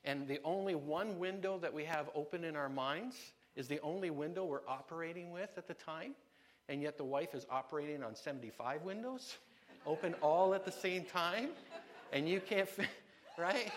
and 0.04 0.26
the 0.26 0.40
only 0.45 0.75
one 0.75 1.19
window 1.19 1.59
that 1.59 1.73
we 1.73 1.85
have 1.85 2.11
open 2.14 2.45
in 2.45 2.57
our 2.57 2.69
minds 2.69 3.16
is 3.54 3.69
the 3.69 3.81
only 3.81 4.11
window 4.11 4.45
we're 4.45 4.66
operating 4.66 5.31
with 5.31 5.50
at 5.57 5.69
the 5.69 5.75
time 5.75 6.14
and 6.73 6.83
yet 6.83 6.97
the 6.97 7.05
wife 7.05 7.35
is 7.35 7.47
operating 7.50 8.02
on 8.02 8.17
75 8.17 8.81
windows, 8.81 9.37
open 9.85 10.14
all 10.23 10.55
at 10.55 10.64
the 10.64 10.73
same 10.73 11.05
time, 11.05 11.50
and 12.14 12.26
you 12.26 12.41
can't, 12.41 12.67
right? 13.38 13.71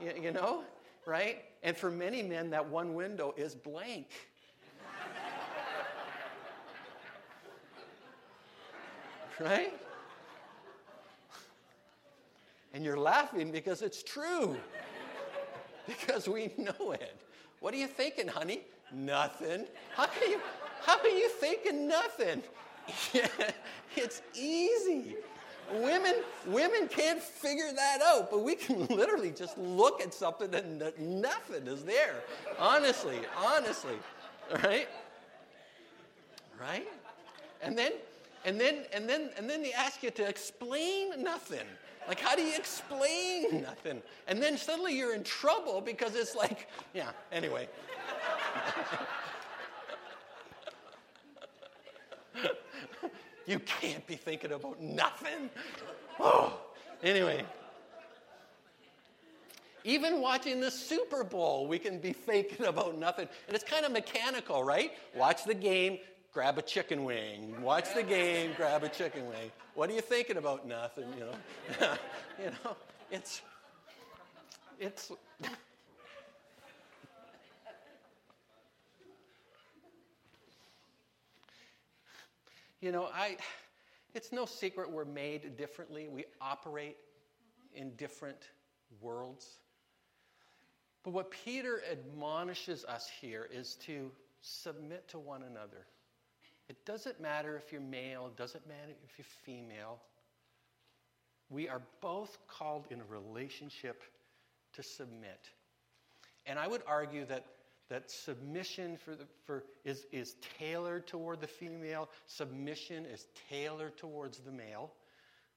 You, 0.00 0.12
you 0.20 0.32
know, 0.32 0.64
right? 1.06 1.44
And 1.62 1.76
for 1.76 1.92
many 1.92 2.24
men, 2.24 2.50
that 2.50 2.68
one 2.68 2.94
window 2.94 3.32
is 3.36 3.54
blank. 3.54 4.08
right? 9.38 9.72
And 12.74 12.84
you're 12.84 12.98
laughing 12.98 13.52
because 13.52 13.80
it's 13.80 14.02
true. 14.02 14.56
because 15.86 16.28
we 16.28 16.50
know 16.58 16.90
it. 16.90 17.16
What 17.60 17.74
are 17.74 17.78
you 17.78 17.86
thinking, 17.86 18.26
honey? 18.26 18.62
Nothing. 18.92 19.66
How 19.94 20.06
can 20.06 20.32
you 20.32 20.40
how 20.82 20.98
are 20.98 21.08
you 21.08 21.28
thinking 21.28 21.88
nothing? 21.88 22.42
It's 23.96 24.22
easy. 24.34 25.16
Women, 25.72 26.16
women 26.46 26.88
can't 26.88 27.20
figure 27.20 27.72
that 27.74 28.00
out, 28.02 28.30
but 28.30 28.42
we 28.42 28.54
can 28.54 28.86
literally 28.90 29.30
just 29.30 29.56
look 29.58 30.00
at 30.00 30.12
something 30.12 30.52
and 30.54 30.82
nothing 30.98 31.66
is 31.66 31.84
there. 31.84 32.16
Honestly, 32.58 33.18
honestly, 33.36 33.94
right? 34.64 34.88
Right? 36.60 36.88
And 37.62 37.78
then, 37.78 37.92
and 38.44 38.60
then, 38.60 38.84
and 38.92 39.08
then, 39.08 39.30
and 39.36 39.48
then 39.48 39.62
they 39.62 39.72
ask 39.72 40.02
you 40.02 40.10
to 40.10 40.28
explain 40.28 41.22
nothing. 41.22 41.66
Like, 42.08 42.18
how 42.18 42.34
do 42.34 42.42
you 42.42 42.56
explain 42.56 43.62
nothing? 43.62 44.02
And 44.26 44.42
then 44.42 44.56
suddenly 44.56 44.96
you're 44.96 45.14
in 45.14 45.22
trouble 45.22 45.80
because 45.80 46.16
it's 46.16 46.34
like, 46.34 46.68
yeah, 46.94 47.10
anyway. 47.30 47.68
You 53.46 53.58
can't 53.60 54.06
be 54.06 54.16
thinking 54.16 54.52
about 54.52 54.80
nothing. 54.80 55.50
Oh, 56.18 56.58
anyway. 57.02 57.44
Even 59.84 60.20
watching 60.20 60.60
the 60.60 60.70
Super 60.70 61.24
Bowl, 61.24 61.66
we 61.66 61.78
can 61.78 61.98
be 61.98 62.12
thinking 62.12 62.66
about 62.66 62.98
nothing. 62.98 63.28
And 63.46 63.54
it's 63.54 63.64
kind 63.64 63.86
of 63.86 63.92
mechanical, 63.92 64.62
right? 64.62 64.92
Watch 65.14 65.44
the 65.44 65.54
game, 65.54 65.98
grab 66.32 66.58
a 66.58 66.62
chicken 66.62 67.04
wing. 67.04 67.60
Watch 67.62 67.94
the 67.94 68.02
game, 68.02 68.52
grab 68.56 68.84
a 68.84 68.88
chicken 68.88 69.26
wing. 69.26 69.50
What 69.74 69.88
are 69.88 69.94
you 69.94 70.02
thinking 70.02 70.36
about? 70.36 70.66
Nothing, 70.66 71.06
you 71.14 71.20
know. 71.20 71.94
you 72.44 72.50
know, 72.64 72.76
it's 73.10 73.40
it's 74.78 75.12
You 82.80 82.92
know, 82.92 83.08
I 83.12 83.36
it's 84.14 84.32
no 84.32 84.46
secret 84.46 84.90
we're 84.90 85.04
made 85.04 85.56
differently. 85.56 86.08
We 86.08 86.24
operate 86.40 86.96
in 87.74 87.94
different 87.96 88.38
worlds. 89.00 89.46
But 91.04 91.12
what 91.12 91.30
Peter 91.30 91.82
admonishes 91.90 92.84
us 92.84 93.10
here 93.20 93.48
is 93.52 93.76
to 93.86 94.10
submit 94.42 95.08
to 95.08 95.18
one 95.18 95.42
another. 95.42 95.86
It 96.68 96.84
doesn't 96.84 97.20
matter 97.20 97.56
if 97.56 97.72
you're 97.72 97.80
male, 97.80 98.26
it 98.26 98.36
doesn't 98.36 98.66
matter 98.66 98.92
if 99.04 99.18
you're 99.18 99.24
female. 99.44 99.98
We 101.48 101.68
are 101.68 101.82
both 102.00 102.38
called 102.46 102.86
in 102.90 103.00
a 103.00 103.04
relationship 103.04 104.02
to 104.74 104.82
submit. 104.82 105.48
And 106.46 106.58
I 106.58 106.68
would 106.68 106.82
argue 106.86 107.24
that, 107.26 107.44
that 107.90 108.10
submission 108.10 108.96
for 108.96 109.16
the, 109.16 109.24
for, 109.44 109.64
is, 109.84 110.06
is 110.12 110.36
tailored 110.58 111.06
toward 111.06 111.40
the 111.40 111.46
female, 111.46 112.08
submission 112.26 113.04
is 113.04 113.26
tailored 113.50 113.96
towards 113.98 114.38
the 114.38 114.52
male, 114.52 114.92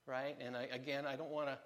right? 0.08 0.36
And 0.42 0.58
I, 0.58 0.63
again, 0.74 1.06
I 1.06 1.16
don't 1.16 1.30
want 1.30 1.48
to, 1.48 1.58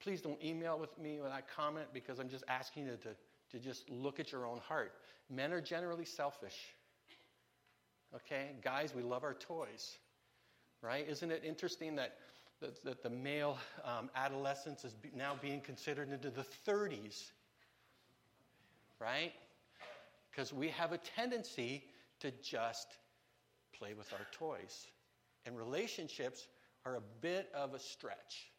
please 0.00 0.20
don't 0.20 0.42
email 0.44 0.78
with 0.78 0.98
me 0.98 1.20
with 1.20 1.30
that 1.30 1.48
comment 1.48 1.86
because 1.94 2.18
I'm 2.18 2.28
just 2.28 2.44
asking 2.48 2.86
you 2.86 2.98
to, 3.02 3.56
to 3.56 3.64
just 3.64 3.88
look 3.88 4.18
at 4.18 4.32
your 4.32 4.46
own 4.46 4.58
heart. 4.58 4.92
Men 5.30 5.52
are 5.52 5.60
generally 5.60 6.04
selfish. 6.04 6.74
Okay? 8.14 8.50
Guys, 8.62 8.94
we 8.94 9.02
love 9.02 9.22
our 9.22 9.34
toys. 9.34 9.96
Right? 10.82 11.08
Isn't 11.08 11.30
it 11.30 11.42
interesting 11.44 11.96
that, 11.96 12.16
that, 12.60 12.82
that 12.84 13.02
the 13.04 13.10
male 13.10 13.58
um, 13.84 14.10
adolescence 14.16 14.84
is 14.84 14.94
now 15.14 15.36
being 15.40 15.60
considered 15.60 16.10
into 16.10 16.30
the 16.30 16.44
30s? 16.66 17.30
Right? 19.00 19.32
Because 20.36 20.52
we 20.52 20.68
have 20.68 20.92
a 20.92 20.98
tendency 20.98 21.84
to 22.20 22.30
just 22.42 22.98
play 23.72 23.94
with 23.94 24.12
our 24.12 24.26
toys. 24.32 24.88
And 25.46 25.56
relationships 25.56 26.48
are 26.84 26.96
a 26.96 27.02
bit 27.22 27.48
of 27.54 27.72
a 27.72 27.78
stretch 27.78 28.52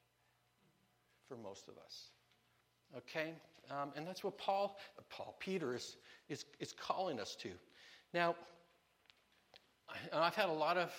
for 1.27 1.37
most 1.37 1.67
of 1.67 1.75
us. 1.77 2.09
Okay? 2.97 3.33
Um, 3.69 3.91
and 3.95 4.07
that's 4.07 4.23
what 4.23 4.39
Paul, 4.39 4.79
Paul 5.11 5.35
Peter 5.39 5.75
is, 5.75 5.97
is, 6.29 6.45
is 6.59 6.73
calling 6.73 7.19
us 7.19 7.35
to. 7.41 7.49
Now, 8.11 8.35
I've 10.11 10.35
had 10.35 10.49
a 10.49 10.53
lot 10.53 10.77
of, 10.77 10.91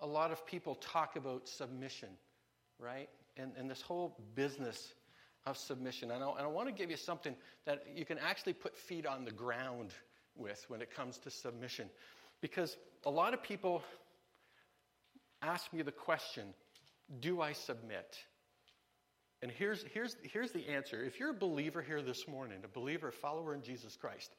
a 0.00 0.06
lot 0.06 0.30
of 0.30 0.44
people 0.46 0.74
talk 0.74 1.16
about 1.16 1.48
submission, 1.48 2.10
right? 2.78 3.08
And, 3.38 3.52
and 3.56 3.70
this 3.70 3.80
whole 3.80 4.20
business 4.34 4.92
of 5.46 5.56
submission. 5.56 6.10
And 6.10 6.22
I, 6.22 6.28
and 6.30 6.40
I 6.40 6.46
want 6.46 6.68
to 6.68 6.74
give 6.74 6.90
you 6.90 6.96
something 6.96 7.34
that 7.64 7.84
you 7.94 8.04
can 8.04 8.18
actually 8.18 8.52
put 8.52 8.76
feet 8.76 9.06
on 9.06 9.24
the 9.24 9.30
ground 9.30 9.92
with 10.36 10.64
when 10.68 10.82
it 10.82 10.94
comes 10.94 11.18
to 11.18 11.30
submission. 11.30 11.88
Because 12.40 12.76
a 13.04 13.10
lot 13.10 13.32
of 13.32 13.42
people 13.42 13.82
ask 15.42 15.72
me 15.72 15.82
the 15.82 15.92
question 15.92 16.44
do 17.20 17.40
I 17.40 17.52
submit? 17.52 18.18
And 19.42 19.52
here's, 19.52 19.84
here's, 19.94 20.16
here's 20.22 20.50
the 20.50 20.66
answer. 20.68 21.04
If 21.04 21.20
you're 21.20 21.30
a 21.30 21.34
believer 21.34 21.80
here 21.80 22.02
this 22.02 22.26
morning, 22.26 22.58
a 22.64 22.68
believer, 22.68 23.08
a 23.08 23.12
follower 23.12 23.54
in 23.54 23.62
Jesus 23.62 23.96
Christ, 23.96 24.34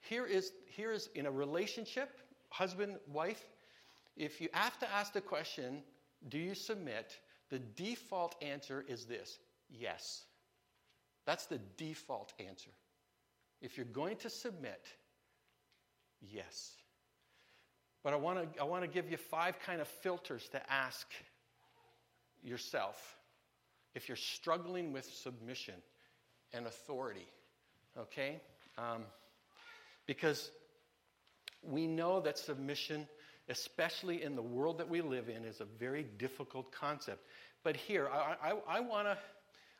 here 0.00 0.24
is, 0.24 0.52
here 0.74 0.92
is 0.92 1.10
in 1.14 1.26
a 1.26 1.30
relationship, 1.30 2.08
husband, 2.48 2.96
wife, 3.12 3.42
if 4.16 4.40
you 4.40 4.48
have 4.52 4.78
to 4.78 4.90
ask 4.90 5.12
the 5.12 5.20
question, 5.20 5.82
do 6.28 6.38
you 6.38 6.54
submit? 6.54 7.18
The 7.50 7.58
default 7.58 8.36
answer 8.42 8.84
is 8.88 9.04
this 9.04 9.38
yes. 9.70 10.24
That's 11.28 11.44
the 11.44 11.60
default 11.76 12.32
answer. 12.40 12.70
If 13.60 13.76
you're 13.76 13.84
going 13.84 14.16
to 14.20 14.30
submit, 14.30 14.82
yes. 16.22 16.72
But 18.02 18.14
I 18.14 18.16
want 18.16 18.54
to 18.54 18.60
I 18.62 18.64
want 18.64 18.82
to 18.84 18.88
give 18.88 19.10
you 19.10 19.18
five 19.18 19.58
kind 19.60 19.82
of 19.82 19.88
filters 19.88 20.48
to 20.52 20.72
ask 20.72 21.06
yourself 22.42 22.96
if 23.94 24.08
you're 24.08 24.16
struggling 24.16 24.94
with 24.94 25.04
submission 25.04 25.74
and 26.54 26.66
authority. 26.66 27.28
Okay? 27.98 28.40
Um, 28.78 29.02
because 30.06 30.50
we 31.62 31.86
know 31.86 32.22
that 32.22 32.38
submission, 32.38 33.06
especially 33.50 34.22
in 34.22 34.34
the 34.34 34.40
world 34.40 34.78
that 34.78 34.88
we 34.88 35.02
live 35.02 35.28
in, 35.28 35.44
is 35.44 35.60
a 35.60 35.66
very 35.78 36.06
difficult 36.16 36.72
concept. 36.72 37.22
But 37.64 37.76
here, 37.76 38.08
I, 38.10 38.52
I, 38.52 38.78
I 38.78 38.80
want 38.80 39.08
to 39.08 39.18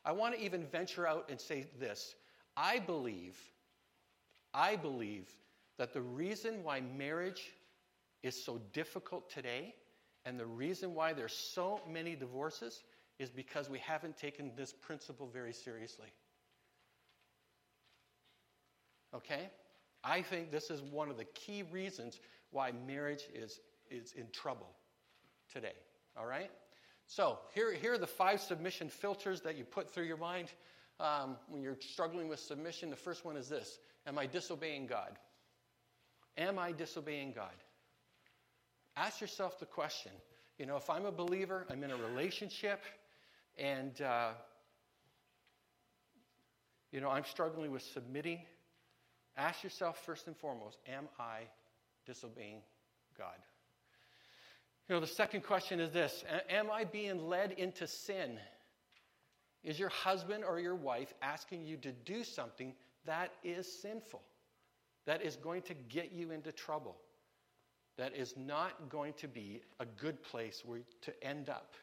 I 0.09 0.11
wanna 0.11 0.37
even 0.37 0.65
venture 0.65 1.05
out 1.05 1.29
and 1.29 1.39
say 1.39 1.67
this. 1.79 2.15
I 2.57 2.79
believe, 2.79 3.37
I 4.55 4.75
believe 4.75 5.29
that 5.77 5.93
the 5.93 6.01
reason 6.01 6.63
why 6.63 6.81
marriage 6.81 7.51
is 8.23 8.43
so 8.43 8.59
difficult 8.73 9.29
today 9.29 9.75
and 10.25 10.39
the 10.39 10.47
reason 10.47 10.95
why 10.95 11.13
there's 11.13 11.35
so 11.35 11.81
many 11.87 12.15
divorces 12.15 12.81
is 13.19 13.29
because 13.29 13.69
we 13.69 13.77
haven't 13.77 14.17
taken 14.17 14.51
this 14.57 14.73
principle 14.73 15.29
very 15.31 15.53
seriously. 15.53 16.11
Okay? 19.13 19.51
I 20.03 20.23
think 20.23 20.49
this 20.49 20.71
is 20.71 20.81
one 20.81 21.11
of 21.11 21.17
the 21.17 21.25
key 21.25 21.61
reasons 21.71 22.19
why 22.49 22.71
marriage 22.87 23.25
is, 23.31 23.59
is 23.91 24.13
in 24.13 24.25
trouble 24.31 24.71
today. 25.53 25.75
All 26.17 26.25
right? 26.25 26.49
So, 27.11 27.39
here, 27.55 27.73
here 27.73 27.93
are 27.93 27.97
the 27.97 28.05
five 28.05 28.39
submission 28.39 28.87
filters 28.87 29.41
that 29.41 29.57
you 29.57 29.63
put 29.63 29.89
through 29.89 30.03
your 30.03 30.15
mind 30.15 30.51
um, 30.99 31.37
when 31.47 31.63
you're 31.63 31.75
struggling 31.79 32.27
with 32.27 32.39
submission. 32.39 32.91
The 32.91 32.95
first 32.95 33.25
one 33.25 33.35
is 33.35 33.49
this 33.49 33.79
Am 34.05 34.19
I 34.19 34.27
disobeying 34.27 34.85
God? 34.85 35.17
Am 36.37 36.59
I 36.59 36.71
disobeying 36.71 37.33
God? 37.33 37.55
Ask 38.95 39.21
yourself 39.21 39.59
the 39.59 39.65
question. 39.65 40.11
You 40.59 40.67
know, 40.67 40.77
if 40.77 40.87
I'm 40.87 41.07
a 41.07 41.11
believer, 41.11 41.65
I'm 41.71 41.83
in 41.83 41.89
a 41.89 41.95
relationship, 41.95 42.83
and, 43.57 43.99
uh, 44.03 44.33
you 46.91 47.01
know, 47.01 47.09
I'm 47.09 47.25
struggling 47.25 47.71
with 47.71 47.81
submitting 47.81 48.41
Ask 49.35 49.63
yourself 49.63 49.97
first 50.05 50.27
and 50.27 50.37
foremost 50.37 50.77
Am 50.87 51.07
I 51.17 51.39
disobeying 52.05 52.61
God? 53.17 53.37
You 54.89 54.95
know, 54.95 55.01
the 55.01 55.07
second 55.07 55.43
question 55.43 55.79
is 55.79 55.91
this 55.91 56.23
Am 56.49 56.71
I 56.71 56.83
being 56.83 57.29
led 57.29 57.51
into 57.53 57.87
sin? 57.87 58.39
Is 59.63 59.77
your 59.77 59.89
husband 59.89 60.43
or 60.43 60.59
your 60.59 60.75
wife 60.75 61.13
asking 61.21 61.65
you 61.65 61.77
to 61.77 61.91
do 61.91 62.23
something 62.23 62.73
that 63.05 63.31
is 63.43 63.71
sinful, 63.81 64.21
that 65.05 65.21
is 65.21 65.35
going 65.35 65.61
to 65.63 65.73
get 65.73 66.11
you 66.11 66.31
into 66.31 66.51
trouble, 66.51 66.95
that 67.97 68.15
is 68.15 68.33
not 68.35 68.89
going 68.89 69.13
to 69.13 69.27
be 69.27 69.61
a 69.79 69.85
good 69.85 70.23
place 70.23 70.63
where 70.65 70.79
to 71.01 71.23
end 71.23 71.49
up? 71.49 71.75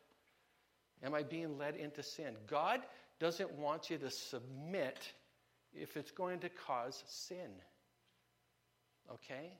Am 1.04 1.14
I 1.14 1.22
being 1.22 1.58
led 1.58 1.76
into 1.76 2.02
sin? 2.02 2.34
God 2.48 2.80
doesn't 3.20 3.52
want 3.52 3.88
you 3.88 3.98
to 3.98 4.10
submit 4.10 5.12
if 5.72 5.96
it's 5.96 6.10
going 6.10 6.40
to 6.40 6.48
cause 6.48 7.04
sin. 7.06 7.50
Okay? 9.12 9.52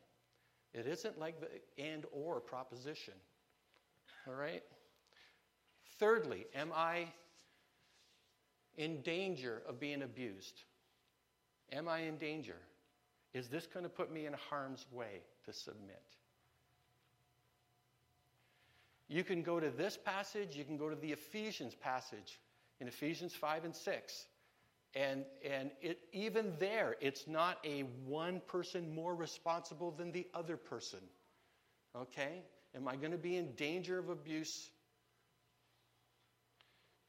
It 0.73 0.87
isn't 0.87 1.19
like 1.19 1.37
the 1.41 1.83
and 1.83 2.07
or 2.13 2.41
proposition. 2.41 3.15
All 4.27 4.35
right? 4.35 4.63
Thirdly, 5.99 6.47
am 6.55 6.73
I 6.75 7.07
in 8.77 9.01
danger 9.03 9.63
of 9.69 9.81
being 9.81 10.03
abused? 10.03 10.63
Am 11.73 11.89
I 11.89 12.01
in 12.01 12.19
danger? 12.19 12.57
Is 13.33 13.49
this 13.49 13.67
going 13.67 13.85
to 13.85 13.91
put 13.91 14.13
me 14.13 14.27
in 14.27 14.33
harm's 14.33 14.87
way 14.93 15.23
to 15.45 15.53
submit? 15.53 16.03
You 19.09 19.23
can 19.23 19.43
go 19.43 19.61
to 19.61 19.71
this 19.71 19.97
passage, 19.97 20.57
you 20.57 20.65
can 20.65 20.77
go 20.77 20.89
to 20.89 20.97
the 20.97 21.13
Ephesians 21.13 21.75
passage 21.75 22.41
in 22.81 22.89
Ephesians 22.89 23.35
5 23.35 23.65
and 23.67 23.75
6. 23.75 24.27
And, 24.95 25.25
and 25.49 25.71
it, 25.81 25.99
even 26.13 26.55
there, 26.59 26.97
it's 27.01 27.29
not 27.29 27.59
a 27.65 27.83
one 28.07 28.41
person 28.47 28.95
more 28.95 29.15
responsible 29.15 29.91
than 29.91 30.11
the 30.11 30.27
other 30.35 30.57
person. 30.57 31.01
Okay? 31.95 32.43
Am 32.77 32.87
I 32.87 32.97
going 32.97 33.13
to 33.13 33.19
be 33.19 33.37
in 33.37 33.53
danger 33.53 33.99
of 33.99 34.11
abuse? 34.11 34.69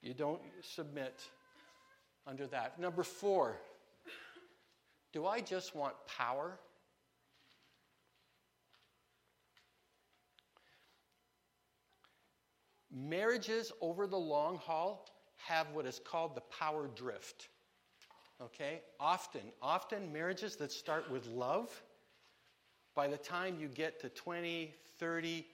You 0.01 0.13
don't 0.13 0.39
submit 0.61 1.19
under 2.25 2.47
that. 2.47 2.79
Number 2.79 3.03
four, 3.03 3.57
do 5.11 5.25
I 5.25 5.41
just 5.41 5.75
want 5.75 5.93
power? 6.07 6.57
Marriages 12.89 13.73
over 13.81 14.07
the 14.07 14.17
long 14.17 14.57
haul 14.57 15.05
have 15.35 15.67
what 15.73 15.85
is 15.85 15.99
called 15.99 16.33
the 16.33 16.41
power 16.41 16.89
drift. 16.95 17.49
Okay? 18.41 18.81
Often, 18.99 19.41
often 19.61 20.13
marriages 20.13 20.55
that 20.57 20.71
start 20.71 21.11
with 21.11 21.27
love, 21.27 21.69
by 22.95 23.07
the 23.07 23.17
time 23.17 23.57
you 23.59 23.67
get 23.67 23.99
to 24.01 24.09
20, 24.09 24.73
30, 24.99 25.45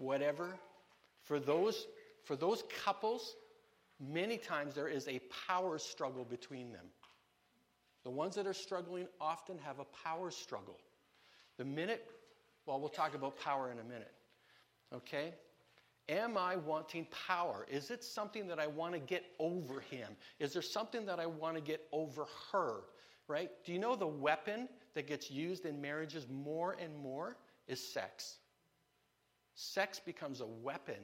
whatever, 0.00 0.58
for 1.24 1.38
those, 1.38 1.86
for 2.24 2.34
those 2.34 2.64
couples, 2.84 3.36
many 4.00 4.38
times 4.38 4.74
there 4.74 4.88
is 4.88 5.06
a 5.06 5.20
power 5.46 5.78
struggle 5.78 6.24
between 6.24 6.72
them. 6.72 6.86
The 8.02 8.10
ones 8.10 8.34
that 8.36 8.46
are 8.46 8.54
struggling 8.54 9.06
often 9.20 9.58
have 9.58 9.78
a 9.78 9.84
power 10.04 10.30
struggle. 10.30 10.78
The 11.58 11.64
minute, 11.64 12.08
well, 12.64 12.80
we'll 12.80 12.88
talk 12.88 13.14
about 13.14 13.38
power 13.38 13.70
in 13.70 13.78
a 13.78 13.84
minute. 13.84 14.12
Okay? 14.94 15.34
Am 16.08 16.38
I 16.38 16.56
wanting 16.56 17.06
power? 17.28 17.66
Is 17.70 17.90
it 17.90 18.02
something 18.02 18.48
that 18.48 18.58
I 18.58 18.66
want 18.66 18.94
to 18.94 18.98
get 18.98 19.24
over 19.38 19.80
him? 19.80 20.08
Is 20.38 20.54
there 20.54 20.62
something 20.62 21.04
that 21.06 21.20
I 21.20 21.26
want 21.26 21.56
to 21.56 21.60
get 21.60 21.86
over 21.92 22.26
her? 22.52 22.80
Right? 23.28 23.50
Do 23.64 23.72
you 23.72 23.78
know 23.78 23.94
the 23.94 24.06
weapon 24.06 24.68
that 24.94 25.06
gets 25.06 25.30
used 25.30 25.66
in 25.66 25.80
marriages 25.80 26.26
more 26.28 26.76
and 26.80 26.96
more 26.96 27.36
is 27.68 27.80
sex? 27.80 28.38
Sex 29.54 30.00
becomes 30.00 30.40
a 30.40 30.46
weapon 30.46 31.00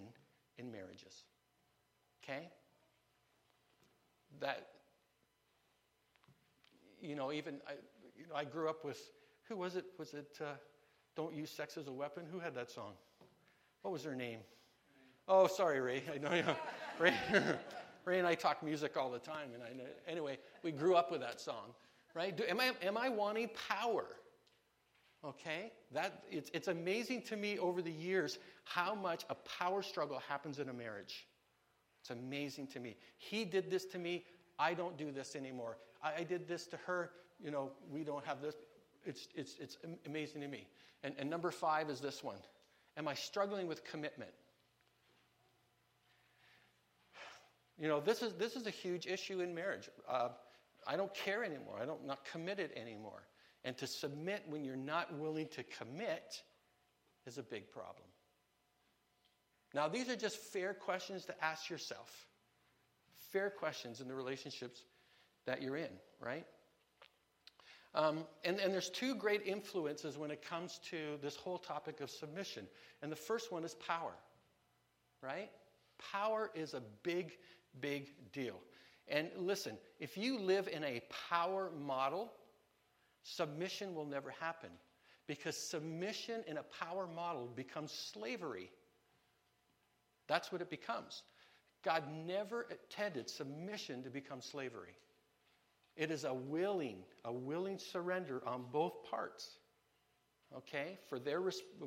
in 0.59 0.71
marriages. 0.71 1.25
Okay? 2.23 2.49
That, 4.41 4.69
you 7.01 7.15
know, 7.15 7.33
even, 7.33 7.57
I, 7.69 7.73
you 8.17 8.27
know, 8.29 8.35
I 8.35 8.45
grew 8.45 8.69
up 8.69 8.85
with, 8.85 9.01
who 9.49 9.57
was 9.57 9.77
it? 9.77 9.85
Was 9.99 10.15
it 10.15 10.39
uh, 10.41 10.55
Don't 11.15 11.35
Use 11.35 11.51
Sex 11.51 11.77
as 11.77 11.87
a 11.87 11.93
Weapon? 11.93 12.25
Who 12.31 12.39
had 12.39 12.55
that 12.55 12.71
song? 12.71 12.93
What 13.83 13.93
was 13.93 14.03
her 14.05 14.15
name? 14.15 14.41
Oh, 15.29 15.47
sorry, 15.47 15.81
Ray. 15.81 16.03
I 16.13 16.19
know 16.19 16.35
you. 16.35 16.45
Ray, 16.99 17.15
Ray 18.05 18.19
and 18.19 18.27
I 18.27 18.35
talk 18.35 18.63
music 18.63 18.97
all 18.97 19.11
the 19.11 19.19
time, 19.19 19.51
and 19.55 19.63
I 19.63 20.11
anyway, 20.11 20.39
we 20.63 20.73
grew 20.73 20.95
up 20.95 21.11
with 21.11 21.21
that 21.21 21.41
song, 21.41 21.75
right? 22.15 22.37
Do, 22.37 22.45
am 22.49 22.61
I 22.61 22.73
am 22.83 22.97
I 22.97 23.09
wanting 23.09 23.51
power? 23.69 24.07
Okay, 25.27 25.73
that 25.93 26.23
it's 26.31 26.51
it's 26.55 26.69
amazing 26.69 27.23
to 27.23 27.37
me 27.37 27.59
over 27.59 27.83
the 27.83 27.91
years 27.91 28.39
how 28.65 28.95
much 28.95 29.25
a 29.29 29.35
power 29.59 29.83
struggle 29.83 30.21
happens 30.29 30.61
in 30.61 30.69
a 30.69 30.73
marriage. 30.73 31.27
It's 32.01 32.11
amazing 32.11 32.69
to 32.69 32.81
me. 32.81 32.97
He 33.19 33.45
did 33.45 33.69
this 33.69 33.87
to 33.87 33.99
me. 33.99 34.25
I 34.59 34.75
don't 34.75 34.97
do 34.97 35.11
this 35.11 35.35
anymore. 35.35 35.79
I, 36.03 36.21
I 36.21 36.23
did 36.23 36.47
this 36.47 36.67
to 36.69 36.77
her. 36.87 37.11
You 37.43 37.51
know, 37.51 37.73
we 37.91 38.05
don't 38.05 38.25
have 38.25 38.41
this. 38.41 38.55
It's 39.05 39.27
it's 39.35 39.57
it's 39.59 39.77
amazing 40.07 40.43
to 40.43 40.49
me. 40.49 40.69
And, 41.03 41.15
and 41.19 41.29
number 41.29 41.51
five 41.51 41.91
is 41.91 42.01
this 42.01 42.23
one. 42.23 42.39
Am 42.97 43.09
I 43.09 43.15
struggling 43.15 43.67
with 43.67 43.85
commitment? 43.85 44.31
You 47.79 47.89
know, 47.89 48.01
this 48.01 48.23
is, 48.23 48.33
this 48.35 48.57
is 48.57 48.67
a 48.67 48.71
huge 48.71 49.07
issue 49.07 49.41
in 49.41 49.55
marriage. 49.55 49.91
Uh, 50.09 50.29
I 50.87 50.97
don't 50.97 51.13
care 51.13 51.45
anymore. 51.45 51.79
I 51.81 51.85
don't, 51.85 52.07
not 52.07 52.25
committed 52.25 52.71
anymore. 52.75 53.23
And 53.67 53.77
to 53.79 53.87
submit 53.87 54.45
when 54.49 54.65
you're 54.65 54.77
not 54.77 55.13
willing 55.19 55.49
to 55.49 55.63
commit 55.65 56.43
is 57.27 57.37
a 57.37 57.43
big 57.43 57.71
problem. 57.71 58.07
Now, 59.75 59.89
these 59.89 60.09
are 60.09 60.17
just 60.17 60.39
fair 60.39 60.73
questions 60.73 61.27
to 61.27 61.45
ask 61.45 61.69
yourself. 61.69 62.27
Fair 63.31 63.51
questions 63.51 64.01
in 64.01 64.09
the 64.09 64.15
relationships 64.15 64.85
that 65.45 65.61
you're 65.61 65.77
in, 65.77 65.91
right? 66.21 66.47
Um, 67.95 68.25
and, 68.45 68.59
and 68.61 68.73
there's 68.73 68.89
two 68.89 69.15
great 69.15 69.43
influences 69.45 70.17
when 70.17 70.31
it 70.31 70.43
comes 70.43 70.81
to 70.91 71.19
this 71.21 71.37
whole 71.37 71.59
topic 71.59 72.01
of 72.01 72.09
submission. 72.09 72.67
And 73.03 73.13
the 73.13 73.17
first 73.17 73.53
one 73.53 73.65
is 73.65 73.75
power, 73.75 74.15
right? 75.23 75.51
Power 75.99 76.51
is 76.55 76.73
a 76.73 76.83
big 77.03 77.37
big 77.81 78.11
deal. 78.33 78.61
And 79.09 79.29
listen, 79.37 79.77
if 80.01 80.17
you 80.17 80.39
live 80.39 80.69
in 80.69 80.83
a 80.85 81.03
power 81.29 81.71
model, 81.79 82.33
submission 83.27 83.95
will 83.95 84.07
never 84.07 84.31
happen 84.31 84.71
because 85.27 85.57
submission 85.57 86.45
in 86.47 86.59
a 86.59 86.63
power 86.63 87.07
model 87.07 87.49
becomes 87.57 87.91
slavery. 87.91 88.71
That's 90.29 90.53
what 90.53 90.61
it 90.61 90.71
becomes. 90.71 91.23
God 91.85 92.05
never 92.27 92.67
intended 92.71 93.29
submission 93.29 94.03
to 94.05 94.11
become 94.11 94.41
slavery. 94.41 94.97
It 95.97 96.11
is 96.11 96.25
a 96.25 96.33
willing, 96.35 96.99
a 97.25 97.33
willing 97.33 97.79
surrender 97.79 98.43
on 98.47 98.65
both 98.71 99.05
parts. 99.11 99.59
Okay? 100.57 100.99
For 101.09 101.19
their 101.19 101.41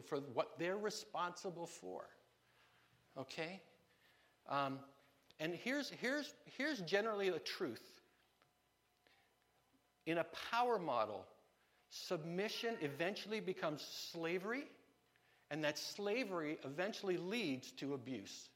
for 0.06 0.18
what 0.34 0.58
they're 0.58 0.78
responsible 0.78 1.66
for. 1.66 2.06
Okay? 3.18 3.62
Um, 4.50 4.80
and 5.40 5.54
here's, 5.54 5.90
here's, 5.90 6.34
here's 6.58 6.82
generally 6.82 7.30
the 7.30 7.40
truth. 7.40 7.99
In 10.10 10.18
a 10.18 10.26
power 10.50 10.80
model, 10.80 11.24
submission 11.92 12.74
eventually 12.82 13.40
becomes 13.40 13.84
slavery, 14.12 14.64
and 15.52 15.64
that 15.64 15.78
slavery 15.78 16.58
eventually 16.66 17.18
leads 17.18 17.70
to 17.74 17.94
abuse. 17.94 18.50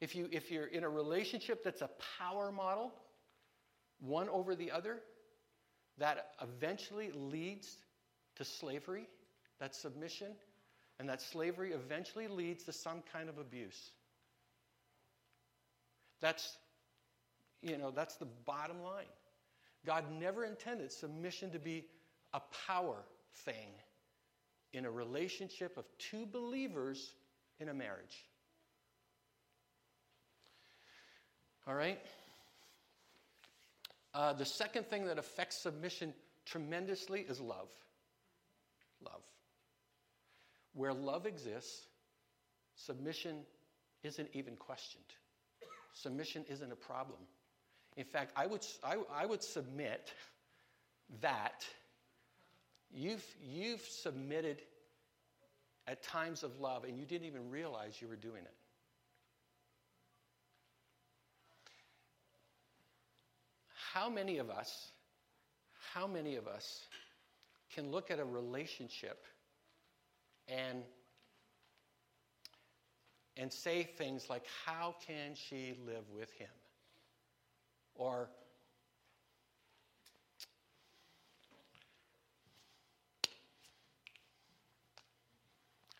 If, 0.00 0.16
you, 0.16 0.28
if 0.32 0.50
you're 0.50 0.66
in 0.66 0.82
a 0.82 0.88
relationship 0.88 1.62
that's 1.62 1.80
a 1.80 1.90
power 2.18 2.50
model, 2.50 2.92
one 4.00 4.28
over 4.30 4.56
the 4.56 4.72
other, 4.72 4.98
that 5.98 6.32
eventually 6.42 7.12
leads 7.14 7.76
to 8.34 8.44
slavery, 8.44 9.06
that 9.60 9.76
submission, 9.76 10.32
and 10.98 11.08
that 11.08 11.22
slavery 11.22 11.70
eventually 11.70 12.26
leads 12.26 12.64
to 12.64 12.72
some 12.72 13.00
kind 13.12 13.28
of 13.28 13.38
abuse. 13.38 13.92
That's, 16.20 16.56
you 17.62 17.76
know, 17.78 17.90
that's 17.90 18.16
the 18.16 18.28
bottom 18.46 18.82
line. 18.82 19.04
God 19.86 20.04
never 20.18 20.44
intended 20.44 20.92
submission 20.92 21.50
to 21.52 21.58
be 21.58 21.86
a 22.34 22.40
power 22.66 23.04
thing 23.44 23.68
in 24.72 24.84
a 24.84 24.90
relationship 24.90 25.76
of 25.76 25.84
two 25.98 26.26
believers 26.26 27.14
in 27.58 27.68
a 27.68 27.74
marriage. 27.74 28.26
All 31.66 31.74
right? 31.74 31.98
Uh, 34.14 34.32
the 34.32 34.44
second 34.44 34.86
thing 34.86 35.04
that 35.06 35.18
affects 35.18 35.62
submission 35.62 36.12
tremendously 36.44 37.20
is 37.20 37.40
love. 37.40 37.68
Love. 39.04 39.22
Where 40.74 40.92
love 40.92 41.26
exists, 41.26 41.86
submission 42.74 43.40
isn't 44.02 44.28
even 44.32 44.56
questioned. 44.56 45.04
Submission 45.92 46.44
isn't 46.48 46.72
a 46.72 46.76
problem. 46.76 47.18
In 47.98 48.04
fact, 48.04 48.30
I 48.36 48.46
would, 48.46 48.64
I, 48.84 48.96
I 49.12 49.26
would 49.26 49.42
submit 49.42 50.12
that 51.20 51.66
you've, 52.94 53.24
you've 53.42 53.80
submitted 53.80 54.62
at 55.84 56.00
times 56.04 56.44
of 56.44 56.60
love 56.60 56.84
and 56.84 56.96
you 56.96 57.04
didn't 57.04 57.26
even 57.26 57.50
realize 57.50 58.00
you 58.00 58.06
were 58.06 58.14
doing 58.14 58.44
it. 58.44 58.54
How 63.92 64.08
many 64.08 64.38
of 64.38 64.48
us, 64.48 64.92
how 65.92 66.06
many 66.06 66.36
of 66.36 66.46
us 66.46 66.82
can 67.74 67.90
look 67.90 68.12
at 68.12 68.20
a 68.20 68.24
relationship 68.24 69.24
and 70.46 70.84
and 73.36 73.52
say 73.52 73.82
things 73.84 74.28
like, 74.28 74.42
How 74.64 74.94
can 75.06 75.34
she 75.34 75.74
live 75.84 76.04
with 76.14 76.30
him? 76.32 76.48
Or, 77.98 78.30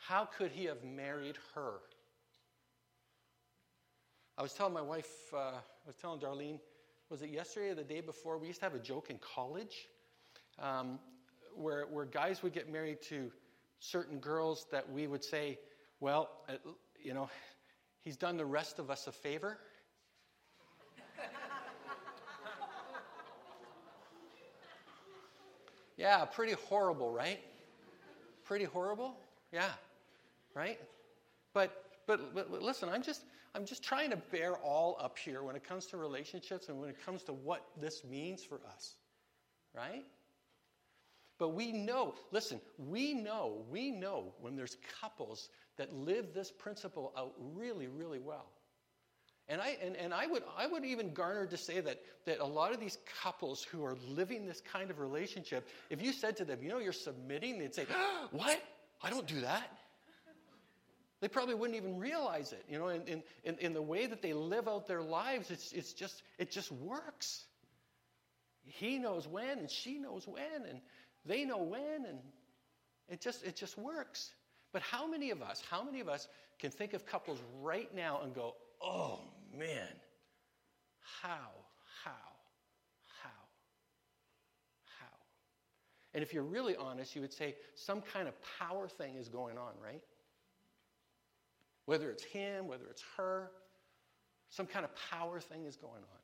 How 0.08 0.24
could 0.24 0.52
he 0.52 0.64
have 0.64 0.82
married 0.82 1.36
her? 1.54 1.80
I 4.38 4.42
was 4.42 4.54
telling 4.54 4.72
my 4.72 4.80
wife, 4.80 5.10
uh, 5.34 5.36
I 5.36 5.86
was 5.86 5.96
telling 6.00 6.18
Darlene, 6.18 6.60
was 7.10 7.20
it 7.20 7.28
yesterday 7.28 7.68
or 7.68 7.74
the 7.74 7.84
day 7.84 8.00
before? 8.00 8.38
We 8.38 8.46
used 8.46 8.60
to 8.60 8.64
have 8.64 8.74
a 8.74 8.78
joke 8.78 9.10
in 9.10 9.18
college 9.18 9.86
um, 10.58 10.98
where, 11.54 11.84
where 11.90 12.06
guys 12.06 12.42
would 12.42 12.54
get 12.54 12.72
married 12.72 13.02
to 13.10 13.30
certain 13.80 14.18
girls 14.18 14.64
that 14.72 14.90
we 14.90 15.06
would 15.06 15.22
say, 15.22 15.58
well, 16.00 16.30
uh, 16.48 16.54
you 16.98 17.12
know, 17.12 17.28
he's 18.00 18.16
done 18.16 18.38
the 18.38 18.46
rest 18.46 18.78
of 18.78 18.90
us 18.90 19.08
a 19.08 19.12
favor. 19.12 19.58
Yeah, 25.98 26.24
pretty 26.24 26.54
horrible, 26.68 27.10
right? 27.10 27.40
Pretty 28.44 28.64
horrible? 28.64 29.16
Yeah, 29.52 29.72
right? 30.54 30.78
But, 31.52 31.84
but, 32.06 32.34
but 32.34 32.62
listen, 32.62 32.88
I'm 32.88 33.02
just, 33.02 33.22
I'm 33.54 33.66
just 33.66 33.82
trying 33.82 34.10
to 34.10 34.16
bear 34.16 34.56
all 34.58 34.96
up 35.00 35.18
here 35.18 35.42
when 35.42 35.56
it 35.56 35.64
comes 35.64 35.86
to 35.86 35.96
relationships 35.96 36.68
and 36.68 36.80
when 36.80 36.88
it 36.88 37.04
comes 37.04 37.24
to 37.24 37.32
what 37.32 37.66
this 37.80 38.04
means 38.04 38.44
for 38.44 38.60
us, 38.74 38.94
right? 39.74 40.04
But 41.38 41.50
we 41.50 41.72
know, 41.72 42.14
listen, 42.30 42.60
we 42.78 43.12
know, 43.12 43.64
we 43.68 43.90
know 43.90 44.32
when 44.40 44.54
there's 44.56 44.76
couples 45.00 45.48
that 45.76 45.92
live 45.92 46.32
this 46.32 46.50
principle 46.50 47.12
out 47.18 47.34
really, 47.54 47.88
really 47.88 48.18
well. 48.20 48.46
And 49.50 49.62
I, 49.62 49.78
and, 49.82 49.96
and 49.96 50.12
I, 50.12 50.26
would, 50.26 50.42
I 50.58 50.66
would 50.66 50.84
even 50.84 51.14
garner 51.14 51.46
to 51.46 51.56
say 51.56 51.80
that, 51.80 52.00
that 52.26 52.40
a 52.40 52.44
lot 52.44 52.74
of 52.74 52.80
these 52.80 52.98
couples 53.22 53.62
who 53.62 53.82
are 53.82 53.96
living 54.06 54.46
this 54.46 54.60
kind 54.72 54.90
of 54.90 54.98
relationship, 54.98 55.66
if 55.88 56.02
you 56.02 56.12
said 56.12 56.36
to 56.36 56.44
them, 56.44 56.62
you 56.62 56.68
know, 56.68 56.78
you're 56.78 56.92
submitting, 56.92 57.58
they'd 57.58 57.74
say, 57.74 57.86
What? 58.30 58.62
I 59.02 59.10
don't 59.10 59.26
do 59.26 59.40
that. 59.40 59.78
They 61.20 61.28
probably 61.28 61.54
wouldn't 61.54 61.76
even 61.76 61.98
realize 61.98 62.52
it. 62.52 62.64
You 62.68 62.78
know, 62.78 62.88
in, 62.88 63.22
in, 63.44 63.56
in 63.58 63.72
the 63.72 63.82
way 63.82 64.06
that 64.06 64.22
they 64.22 64.34
live 64.34 64.68
out 64.68 64.86
their 64.86 65.02
lives, 65.02 65.50
it's, 65.50 65.72
it's 65.72 65.92
just, 65.92 66.22
it 66.38 66.50
just 66.50 66.70
works. 66.70 67.44
He 68.64 68.98
knows 68.98 69.26
when, 69.26 69.58
and 69.58 69.70
she 69.70 69.98
knows 69.98 70.28
when, 70.28 70.68
and 70.68 70.80
they 71.24 71.44
know 71.44 71.62
when, 71.62 72.04
and 72.06 72.18
it 73.08 73.20
just, 73.20 73.44
it 73.44 73.56
just 73.56 73.78
works. 73.78 74.30
But 74.72 74.82
how 74.82 75.08
many 75.08 75.30
of 75.30 75.42
us, 75.42 75.62
how 75.70 75.82
many 75.82 76.00
of 76.00 76.08
us 76.08 76.28
can 76.58 76.70
think 76.70 76.92
of 76.92 77.06
couples 77.06 77.38
right 77.62 77.92
now 77.94 78.20
and 78.22 78.34
go, 78.34 78.54
oh 78.82 79.20
man, 79.56 79.88
how, 81.22 81.50
how, 82.04 82.10
how, 83.22 83.30
how? 85.00 85.16
And 86.14 86.22
if 86.22 86.32
you're 86.32 86.42
really 86.42 86.76
honest, 86.76 87.14
you 87.14 87.20
would 87.22 87.32
say 87.32 87.54
some 87.74 88.02
kind 88.02 88.28
of 88.28 88.34
power 88.58 88.88
thing 88.88 89.16
is 89.16 89.28
going 89.28 89.58
on, 89.58 89.72
right? 89.82 90.02
Whether 91.86 92.10
it's 92.10 92.24
him, 92.24 92.66
whether 92.68 92.86
it's 92.90 93.04
her, 93.16 93.50
some 94.50 94.66
kind 94.66 94.84
of 94.84 94.90
power 95.10 95.40
thing 95.40 95.64
is 95.64 95.76
going 95.76 96.02
on. 96.02 96.18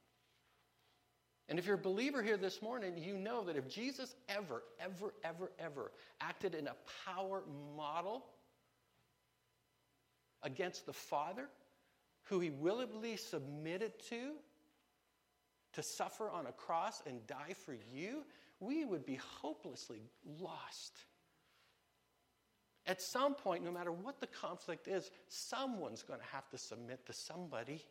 And 1.49 1.59
if 1.59 1.67
you're 1.67 1.75
a 1.75 1.79
believer 1.79 2.23
here 2.23 2.39
this 2.39 2.63
morning, 2.63 2.97
you 2.97 3.19
know 3.19 3.45
that 3.45 3.57
if 3.57 3.69
Jesus 3.69 4.15
ever, 4.29 4.63
ever, 4.81 5.13
ever, 5.23 5.53
ever 5.59 5.93
acted 6.21 6.55
in 6.55 6.69
a 6.69 6.75
power 7.05 7.43
model 7.77 8.25
against 10.43 10.87
the 10.87 10.93
Father, 10.93 11.49
who 12.25 12.41
he 12.41 12.51
willingly 12.51 13.17
submitted 13.17 13.93
to, 14.09 14.33
to 15.73 15.83
suffer 15.83 16.29
on 16.31 16.47
a 16.47 16.53
cross 16.53 17.03
and 17.07 17.27
die 17.27 17.55
for 17.65 17.77
you, 17.93 18.25
we 18.61 18.85
would 18.85 19.05
be 19.05 19.19
hopelessly 19.41 20.03
lost. 20.41 20.93
At 22.87 23.01
some 23.01 23.35
point, 23.35 23.65
no 23.65 23.73
matter 23.73 23.93
what 23.93 24.21
the 24.21 24.27
conflict 24.27 24.89
is, 24.89 25.11
someone's 25.29 26.03
going 26.03 26.21
to 26.21 26.27
have 26.27 26.49
to 26.51 26.59
submit 26.59 27.07
to 27.07 27.13
somebody. 27.13 27.83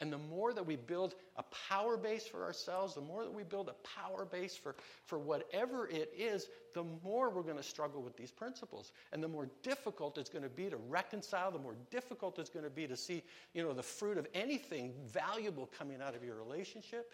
And 0.00 0.12
the 0.12 0.18
more 0.18 0.52
that 0.52 0.66
we 0.66 0.76
build 0.76 1.14
a 1.36 1.44
power 1.68 1.96
base 1.96 2.26
for 2.26 2.44
ourselves, 2.44 2.94
the 2.94 3.00
more 3.00 3.24
that 3.24 3.32
we 3.32 3.44
build 3.44 3.68
a 3.70 3.88
power 3.88 4.26
base 4.26 4.54
for, 4.54 4.76
for 5.06 5.18
whatever 5.18 5.88
it 5.88 6.12
is, 6.16 6.48
the 6.74 6.84
more 7.02 7.30
we're 7.30 7.42
going 7.42 7.56
to 7.56 7.62
struggle 7.62 8.02
with 8.02 8.14
these 8.14 8.30
principles. 8.30 8.92
And 9.12 9.22
the 9.22 9.28
more 9.28 9.48
difficult 9.62 10.18
it's 10.18 10.28
going 10.28 10.42
to 10.42 10.50
be 10.50 10.68
to 10.68 10.76
reconcile, 10.76 11.50
the 11.50 11.58
more 11.58 11.76
difficult 11.90 12.38
it's 12.38 12.50
going 12.50 12.64
to 12.64 12.70
be 12.70 12.86
to 12.86 12.96
see, 12.96 13.22
you 13.54 13.62
know, 13.62 13.72
the 13.72 13.82
fruit 13.82 14.18
of 14.18 14.26
anything 14.34 14.92
valuable 15.06 15.70
coming 15.78 16.02
out 16.02 16.14
of 16.14 16.22
your 16.22 16.36
relationship. 16.36 17.10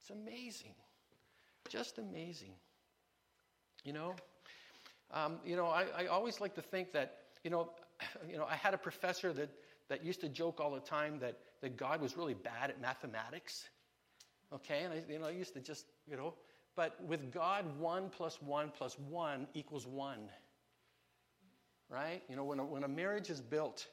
It's 0.00 0.10
amazing. 0.10 0.74
Just 1.68 1.98
amazing. 1.98 2.52
You 3.82 3.94
know? 3.94 4.14
Um, 5.10 5.38
you 5.44 5.56
know, 5.56 5.66
I, 5.66 5.86
I 5.96 6.06
always 6.06 6.40
like 6.40 6.54
to 6.54 6.62
think 6.62 6.92
that, 6.92 7.18
you 7.42 7.50
know, 7.50 7.70
you 8.30 8.36
know, 8.36 8.46
I 8.48 8.54
had 8.54 8.74
a 8.74 8.78
professor 8.78 9.32
that, 9.32 9.50
that 9.88 10.04
used 10.04 10.20
to 10.20 10.28
joke 10.28 10.60
all 10.60 10.70
the 10.70 10.80
time 10.80 11.18
that 11.20 11.38
that 11.60 11.76
God 11.76 12.00
was 12.00 12.16
really 12.16 12.34
bad 12.34 12.70
at 12.70 12.80
mathematics. 12.80 13.68
Okay, 14.52 14.82
and 14.84 14.94
I, 14.94 15.02
you 15.10 15.18
know, 15.18 15.26
I 15.26 15.30
used 15.30 15.54
to 15.54 15.60
just, 15.60 15.86
you 16.06 16.16
know, 16.16 16.34
but 16.76 17.02
with 17.04 17.32
God, 17.32 17.64
one 17.78 18.08
plus 18.08 18.40
one 18.40 18.72
plus 18.76 18.98
one 18.98 19.46
equals 19.54 19.86
one. 19.86 20.30
Right? 21.90 22.22
You 22.28 22.36
know, 22.36 22.44
when 22.44 22.60
a, 22.60 22.64
when 22.64 22.84
a 22.84 22.88
marriage 22.88 23.30
is 23.30 23.40
built 23.40 23.86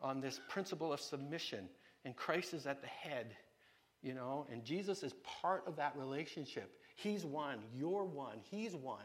on 0.00 0.20
this 0.20 0.40
principle 0.48 0.92
of 0.92 1.00
submission 1.00 1.68
and 2.04 2.16
Christ 2.16 2.54
is 2.54 2.66
at 2.66 2.80
the 2.80 2.88
head, 2.88 3.36
you 4.00 4.14
know, 4.14 4.46
and 4.50 4.64
Jesus 4.64 5.02
is 5.02 5.12
part 5.40 5.64
of 5.66 5.76
that 5.76 5.94
relationship. 5.96 6.72
He's 6.96 7.24
one, 7.24 7.58
you're 7.74 8.04
one, 8.04 8.38
he's 8.50 8.74
one. 8.74 8.98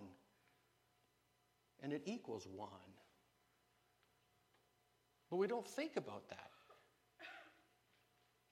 And 1.82 1.93
it 1.93 2.02
equals 2.06 2.47
one. 2.56 2.69
But 5.30 5.38
we 5.38 5.48
don't 5.48 5.68
think 5.68 5.98
about 5.98 6.28
that. 6.30 6.50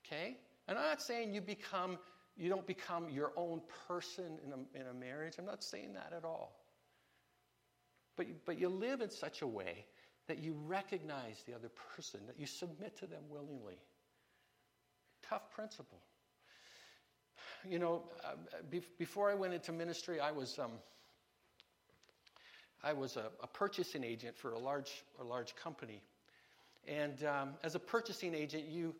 Okay? 0.06 0.38
And 0.68 0.78
I'm 0.78 0.84
not 0.86 1.02
saying 1.02 1.34
you 1.34 1.42
become, 1.42 1.98
you 2.36 2.50
don't 2.50 2.68
become 2.68 3.10
your 3.10 3.32
own 3.36 3.62
person 3.88 4.38
in 4.46 4.52
a, 4.52 4.82
in 4.82 4.88
a 4.88 4.94
marriage. 4.94 5.36
I'm 5.40 5.46
not 5.46 5.64
saying 5.64 5.94
that 5.94 6.14
at 6.16 6.26
all. 6.26 6.60
But, 8.16 8.28
but 8.46 8.60
you 8.60 8.70
live 8.70 9.02
in 9.02 9.10
such 9.10 9.42
a 9.42 9.48
way 9.48 9.86
that 10.28 10.40
you 10.40 10.56
recognize 10.66 11.44
the 11.46 11.54
other 11.54 11.70
person, 11.96 12.22
that 12.28 12.40
you 12.40 12.46
submit 12.46 12.98
to 12.98 13.08
them 13.08 13.24
willingly. 13.30 13.78
Tough 15.30 15.52
principle. 15.54 16.00
You 17.68 17.80
know, 17.80 18.04
uh, 18.24 18.34
be, 18.70 18.82
before 18.98 19.30
I 19.30 19.36
went 19.36 19.54
into 19.54 19.72
ministry, 19.72 20.20
I 20.20 20.32
was, 20.32 20.58
um, 20.60 20.72
I 22.84 22.94
was 22.94 23.18
a, 23.18 23.26
a, 23.42 23.48
purchasing 23.48 24.04
agent 24.04 24.38
for 24.38 24.54
a 24.54 24.60
large, 24.60 25.04
a 25.20 25.24
large 25.24 25.56
company. 25.56 26.02
And 26.88 27.24
um, 27.24 27.50
as 27.64 27.76
a 27.76 27.80
purchasing 27.80 28.34
agent, 28.34 28.66
you, 28.66 28.96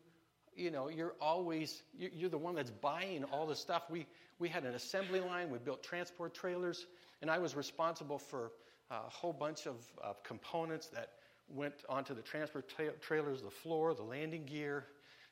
you 0.56 0.70
know, 0.70 0.88
you're 0.88 1.14
always, 1.20 1.82
you're 1.96 2.30
the 2.30 2.38
one 2.38 2.54
that's 2.54 2.70
buying 2.70 3.24
all 3.24 3.46
the 3.46 3.54
stuff. 3.54 3.84
We, 3.90 4.06
we 4.38 4.48
had 4.48 4.64
an 4.64 4.74
assembly 4.74 5.20
line, 5.20 5.50
we 5.50 5.58
built 5.58 5.82
transport 5.82 6.34
trailers, 6.34 6.86
and 7.22 7.30
I 7.30 7.38
was 7.38 7.54
responsible 7.54 8.18
for 8.18 8.52
a 8.90 9.08
whole 9.08 9.32
bunch 9.32 9.66
of, 9.66 9.76
components 10.24 10.88
that 10.88 11.10
went 11.48 11.74
onto 11.88 12.14
the 12.14 12.22
transport 12.22 12.68
tra- 12.68 12.92
trailers, 13.00 13.42
the 13.42 13.50
floor, 13.50 13.94
the 13.94 14.02
landing 14.02 14.44
gear, 14.44 14.84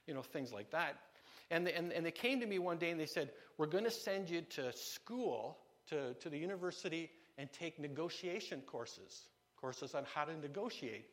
you 0.06 0.14
know, 0.14 0.22
things 0.22 0.52
like 0.52 0.70
that. 0.70 0.96
And 1.50 1.66
they, 1.66 1.72
and, 1.72 1.92
and 1.92 2.04
they 2.04 2.10
came 2.10 2.40
to 2.40 2.46
me 2.46 2.58
one 2.58 2.78
day 2.78 2.90
and 2.90 2.98
they 2.98 3.06
said, 3.06 3.30
We're 3.58 3.66
going 3.66 3.84
to 3.84 3.90
send 3.90 4.30
you 4.30 4.42
to 4.50 4.72
school, 4.72 5.58
to, 5.88 6.14
to 6.14 6.28
the 6.30 6.38
university, 6.38 7.10
and 7.38 7.52
take 7.52 7.78
negotiation 7.78 8.62
courses, 8.66 9.28
courses 9.60 9.94
on 9.94 10.04
how 10.14 10.24
to 10.24 10.36
negotiate. 10.36 11.06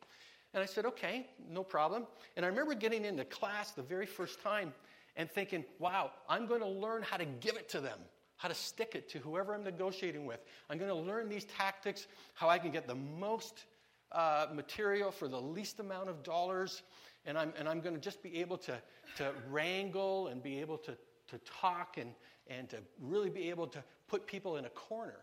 And 0.54 0.62
I 0.62 0.66
said, 0.66 0.84
okay, 0.86 1.26
no 1.50 1.62
problem. 1.62 2.06
And 2.36 2.44
I 2.44 2.48
remember 2.48 2.74
getting 2.74 3.04
into 3.04 3.24
class 3.24 3.70
the 3.72 3.82
very 3.82 4.06
first 4.06 4.42
time 4.42 4.74
and 5.16 5.30
thinking, 5.30 5.64
wow, 5.78 6.10
I'm 6.28 6.46
going 6.46 6.60
to 6.60 6.68
learn 6.68 7.02
how 7.02 7.16
to 7.16 7.24
give 7.24 7.56
it 7.56 7.68
to 7.70 7.80
them, 7.80 7.98
how 8.36 8.48
to 8.48 8.54
stick 8.54 8.94
it 8.94 9.08
to 9.10 9.18
whoever 9.18 9.54
I'm 9.54 9.64
negotiating 9.64 10.26
with. 10.26 10.40
I'm 10.68 10.78
going 10.78 10.90
to 10.90 10.94
learn 10.94 11.28
these 11.28 11.44
tactics, 11.44 12.06
how 12.34 12.48
I 12.48 12.58
can 12.58 12.70
get 12.70 12.86
the 12.86 12.94
most 12.94 13.64
uh, 14.12 14.46
material 14.52 15.10
for 15.10 15.28
the 15.28 15.40
least 15.40 15.80
amount 15.80 16.10
of 16.10 16.22
dollars. 16.22 16.82
And 17.24 17.38
I'm, 17.38 17.52
and 17.58 17.68
I'm 17.68 17.80
going 17.80 17.94
to 17.94 18.00
just 18.00 18.22
be 18.22 18.40
able 18.40 18.58
to, 18.58 18.78
to 19.16 19.32
wrangle 19.50 20.28
and 20.28 20.42
be 20.42 20.60
able 20.60 20.76
to, 20.78 20.96
to 21.28 21.38
talk 21.60 21.96
and, 21.96 22.10
and 22.48 22.68
to 22.70 22.78
really 23.00 23.30
be 23.30 23.48
able 23.48 23.68
to 23.68 23.82
put 24.08 24.26
people 24.26 24.56
in 24.56 24.66
a 24.66 24.70
corner 24.70 25.20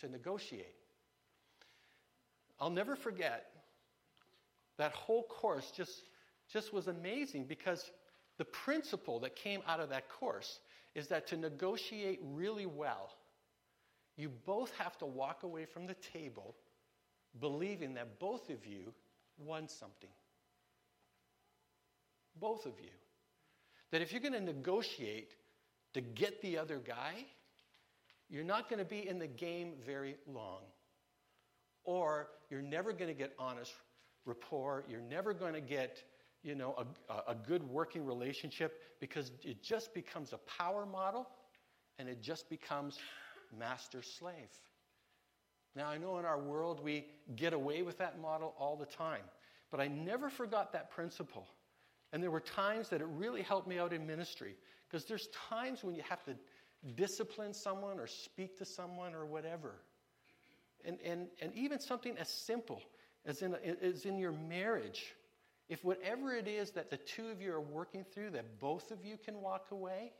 to 0.00 0.08
negotiate. 0.08 0.74
I'll 2.60 2.70
never 2.70 2.94
forget 2.94 3.53
that 4.78 4.92
whole 4.92 5.24
course 5.24 5.72
just, 5.76 6.02
just 6.52 6.72
was 6.72 6.88
amazing 6.88 7.44
because 7.44 7.90
the 8.38 8.44
principle 8.44 9.20
that 9.20 9.36
came 9.36 9.60
out 9.66 9.80
of 9.80 9.88
that 9.90 10.08
course 10.08 10.60
is 10.94 11.08
that 11.08 11.26
to 11.28 11.36
negotiate 11.36 12.20
really 12.22 12.66
well, 12.66 13.10
you 14.16 14.30
both 14.46 14.72
have 14.78 14.96
to 14.98 15.06
walk 15.06 15.42
away 15.42 15.64
from 15.64 15.86
the 15.86 15.94
table 15.94 16.54
believing 17.40 17.94
that 17.94 18.18
both 18.20 18.48
of 18.50 18.64
you 18.66 18.92
won 19.38 19.68
something. 19.68 20.10
Both 22.40 22.66
of 22.66 22.72
you. 22.80 22.90
That 23.90 24.02
if 24.02 24.12
you're 24.12 24.20
going 24.20 24.34
to 24.34 24.40
negotiate 24.40 25.32
to 25.94 26.00
get 26.00 26.42
the 26.42 26.58
other 26.58 26.78
guy, 26.78 27.26
you're 28.28 28.44
not 28.44 28.68
going 28.68 28.78
to 28.78 28.84
be 28.84 29.06
in 29.06 29.18
the 29.18 29.26
game 29.26 29.74
very 29.84 30.16
long. 30.26 30.62
Or 31.84 32.28
you're 32.50 32.62
never 32.62 32.92
going 32.92 33.08
to 33.08 33.14
get 33.14 33.34
honest 33.38 33.72
rapport. 34.24 34.84
You're 34.88 35.00
never 35.00 35.32
going 35.32 35.54
to 35.54 35.60
get, 35.60 36.02
you 36.42 36.54
know, 36.54 36.74
a, 37.08 37.32
a 37.32 37.34
good 37.34 37.62
working 37.62 38.04
relationship 38.04 38.80
because 39.00 39.32
it 39.42 39.62
just 39.62 39.94
becomes 39.94 40.32
a 40.32 40.38
power 40.38 40.86
model 40.86 41.28
and 41.98 42.08
it 42.08 42.22
just 42.22 42.48
becomes 42.48 42.98
master 43.56 44.02
slave. 44.02 44.50
Now, 45.76 45.88
I 45.88 45.98
know 45.98 46.18
in 46.18 46.24
our 46.24 46.38
world 46.38 46.82
we 46.82 47.06
get 47.36 47.52
away 47.52 47.82
with 47.82 47.98
that 47.98 48.20
model 48.20 48.54
all 48.58 48.76
the 48.76 48.86
time, 48.86 49.24
but 49.70 49.80
I 49.80 49.88
never 49.88 50.30
forgot 50.30 50.72
that 50.72 50.90
principle. 50.90 51.46
And 52.12 52.22
there 52.22 52.30
were 52.30 52.40
times 52.40 52.88
that 52.90 53.00
it 53.00 53.08
really 53.08 53.42
helped 53.42 53.66
me 53.66 53.78
out 53.78 53.92
in 53.92 54.06
ministry 54.06 54.54
because 54.88 55.04
there's 55.04 55.28
times 55.50 55.82
when 55.82 55.96
you 55.96 56.02
have 56.08 56.22
to 56.24 56.36
discipline 56.94 57.52
someone 57.52 57.98
or 57.98 58.06
speak 58.06 58.56
to 58.58 58.64
someone 58.64 59.14
or 59.14 59.26
whatever. 59.26 59.74
And, 60.84 60.98
and, 61.04 61.26
and 61.40 61.52
even 61.54 61.80
something 61.80 62.16
as 62.18 62.28
simple 62.28 62.82
as 63.26 63.42
in, 63.42 63.54
as 63.82 64.04
in 64.04 64.18
your 64.18 64.32
marriage. 64.32 65.14
If 65.68 65.84
whatever 65.84 66.34
it 66.34 66.46
is 66.46 66.72
that 66.72 66.90
the 66.90 66.98
two 66.98 67.28
of 67.28 67.40
you 67.40 67.52
are 67.52 67.60
working 67.60 68.04
through, 68.04 68.30
that 68.30 68.60
both 68.60 68.90
of 68.90 69.04
you 69.04 69.16
can 69.16 69.40
walk 69.40 69.66
away 69.70 70.12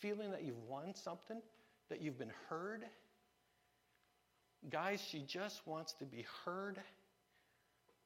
feeling 0.00 0.30
that 0.30 0.42
you've 0.42 0.62
won 0.68 0.94
something, 0.94 1.40
that 1.88 2.00
you've 2.00 2.18
been 2.18 2.32
heard. 2.48 2.84
Guys, 4.70 5.00
she 5.00 5.20
just 5.20 5.66
wants 5.66 5.92
to 5.94 6.04
be 6.04 6.24
heard. 6.44 6.78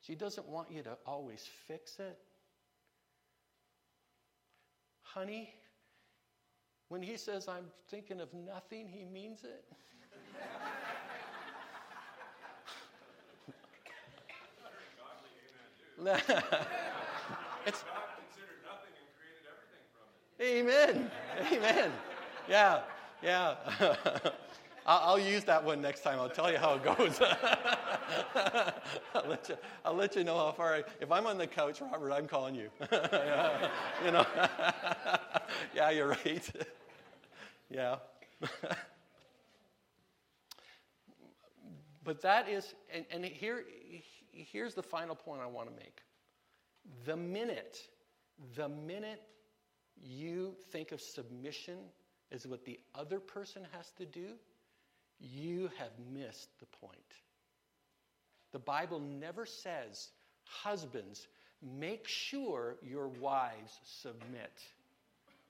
She 0.01 0.15
doesn't 0.15 0.47
want 0.49 0.71
you 0.71 0.83
to 0.83 0.97
always 1.07 1.49
fix 1.67 1.99
it. 1.99 2.19
Honey, 5.03 5.51
when 6.89 7.03
he 7.03 7.17
says, 7.17 7.49
I'm 7.49 7.67
thinking 7.91 8.21
of 8.21 8.33
nothing, 8.33 8.89
he 8.89 9.05
means 9.05 9.45
it. 9.45 9.65
it's, 17.67 17.85
Amen. 20.41 21.11
Amen. 21.51 21.91
Yeah, 22.49 22.81
yeah. 23.23 23.55
I'll, 24.87 25.19
use 25.19 25.43
that 25.45 25.65
one 25.65 25.81
next 25.81 26.03
time. 26.03 26.21
I'll 26.21 26.29
tell 26.29 26.53
you 26.53 26.59
how 26.59 26.75
it 26.75 26.85
goes. 26.85 27.21
I'll, 29.15 29.27
let 29.27 29.49
you, 29.49 29.57
I'll 29.85 29.95
let 29.95 30.15
you 30.15 30.23
know 30.23 30.37
how 30.37 30.53
far. 30.53 30.75
I, 30.75 30.85
if 31.01 31.11
I'm 31.11 31.27
on 31.27 31.39
the 31.39 31.47
couch, 31.47 31.81
Robert, 31.81 32.13
I'm 32.13 32.29
calling 32.29 32.55
you. 32.55 32.69
you 34.05 34.13
know. 34.13 34.27
yeah, 35.75 35.91
you're 35.91 36.09
right. 36.09 36.51
yeah. 37.71 37.97
but 42.05 42.21
that 42.21 42.49
is, 42.49 42.75
and, 42.95 43.07
and 43.11 43.25
here, 43.25 43.65
here's 44.37 44.75
the 44.75 44.83
final 44.83 45.15
point 45.15 45.41
I 45.43 45.47
want 45.47 45.69
to 45.69 45.75
make. 45.75 46.03
The 47.05 47.17
minute, 47.17 47.79
the 48.55 48.69
minute 48.69 49.23
you 50.03 50.55
think 50.71 50.93
of 50.93 51.01
submission 51.01 51.79
as 52.33 52.47
what 52.47 52.65
the 52.65 52.79
other 52.95 53.19
person 53.19 53.63
has 53.73 53.91
to 53.99 54.05
do, 54.05 54.35
you 55.19 55.71
have 55.79 55.93
missed 56.13 56.51
the 56.61 56.67
point. 56.67 56.99
The 58.53 58.59
Bible 58.59 59.01
never 59.01 59.47
says, 59.47 60.11
husbands, 60.45 61.27
make 61.63 62.07
sure 62.07 62.77
your 62.83 63.09
wives 63.09 63.81
submit. 63.85 64.53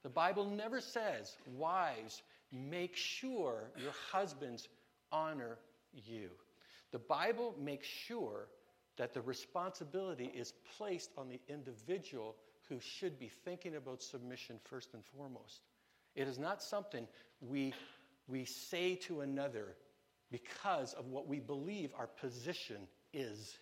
The 0.02 0.08
Bible 0.08 0.44
never 0.44 0.80
says, 0.80 1.36
wives, 1.56 2.22
make 2.52 2.96
sure 2.96 3.70
your 3.76 3.92
husbands 4.12 4.68
honor 5.10 5.58
you. 5.92 6.28
The 6.92 6.98
Bible 6.98 7.54
makes 7.60 7.86
sure 7.86 8.46
that 8.96 9.12
the 9.12 9.20
responsibility 9.20 10.30
is 10.34 10.52
placed 10.76 11.10
on 11.16 11.28
the 11.28 11.40
individual 11.48 12.36
who 12.68 12.78
should 12.80 13.18
be 13.18 13.30
thinking 13.44 13.76
about 13.76 14.02
submission 14.02 14.58
first 14.64 14.94
and 14.94 15.04
foremost. 15.16 15.60
It 16.14 16.26
is 16.26 16.38
not 16.38 16.62
something 16.62 17.06
we, 17.40 17.74
we 18.26 18.44
say 18.44 18.96
to 19.06 19.20
another 19.20 19.76
because 20.30 20.94
of 20.94 21.06
what 21.06 21.28
we 21.28 21.38
believe 21.38 21.90
our 21.96 22.06
position 22.06 22.88
is. 23.12 23.56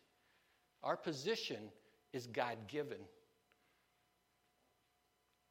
Our 0.82 0.96
position 0.96 1.70
is 2.12 2.26
God 2.26 2.56
given. 2.68 2.98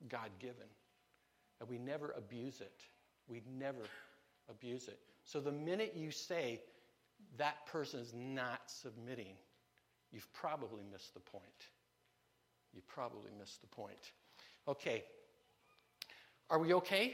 God 0.08 0.30
given. 0.39 0.67
And 1.60 1.69
we 1.69 1.78
never 1.78 2.13
abuse 2.17 2.62
it. 2.62 2.82
We 3.28 3.41
never 3.58 3.84
abuse 4.50 4.88
it. 4.88 5.00
So 5.24 5.39
the 5.39 5.52
minute 5.52 5.93
you 5.96 6.12
say 6.12 6.62
that 7.38 7.65
person 7.67 8.00
is 8.00 8.13
not 8.13 8.62
submitting, 8.67 9.36
you've 10.13 10.32
probably 10.34 10.84
missed 10.91 11.13
the 11.13 11.19
point 11.19 11.69
you 12.73 12.82
probably 12.88 13.32
missed 13.39 13.62
the 13.62 13.67
point. 13.67 14.12
Okay. 14.67 15.04
Are 16.49 16.60
we 16.60 16.73
okay? 16.73 17.13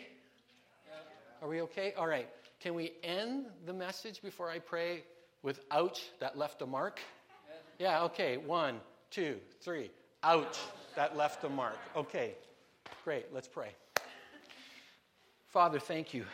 Are 1.42 1.48
we 1.48 1.62
okay? 1.62 1.94
All 1.98 2.08
right. 2.08 2.28
Can 2.60 2.74
we 2.76 2.94
end 3.04 3.46
the 3.66 3.74
message 3.74 4.22
before 4.22 4.50
I 4.50 4.60
pray 4.60 5.04
with 5.44 5.60
ouch, 5.72 6.02
that 6.20 6.38
left 6.38 6.62
a 6.62 6.66
mark? 6.66 7.00
Yeah, 7.78 8.04
okay. 8.04 8.38
One, 8.38 8.82
two, 9.10 9.38
three. 9.62 9.90
Ouch, 10.24 10.58
that 10.96 11.16
left 11.16 11.44
a 11.44 11.50
mark. 11.50 11.78
Okay. 11.96 12.36
Great. 13.04 13.28
Let's 13.34 13.48
pray. 13.48 13.70
Father, 15.48 15.80
thank 15.80 16.14
you 16.14 16.26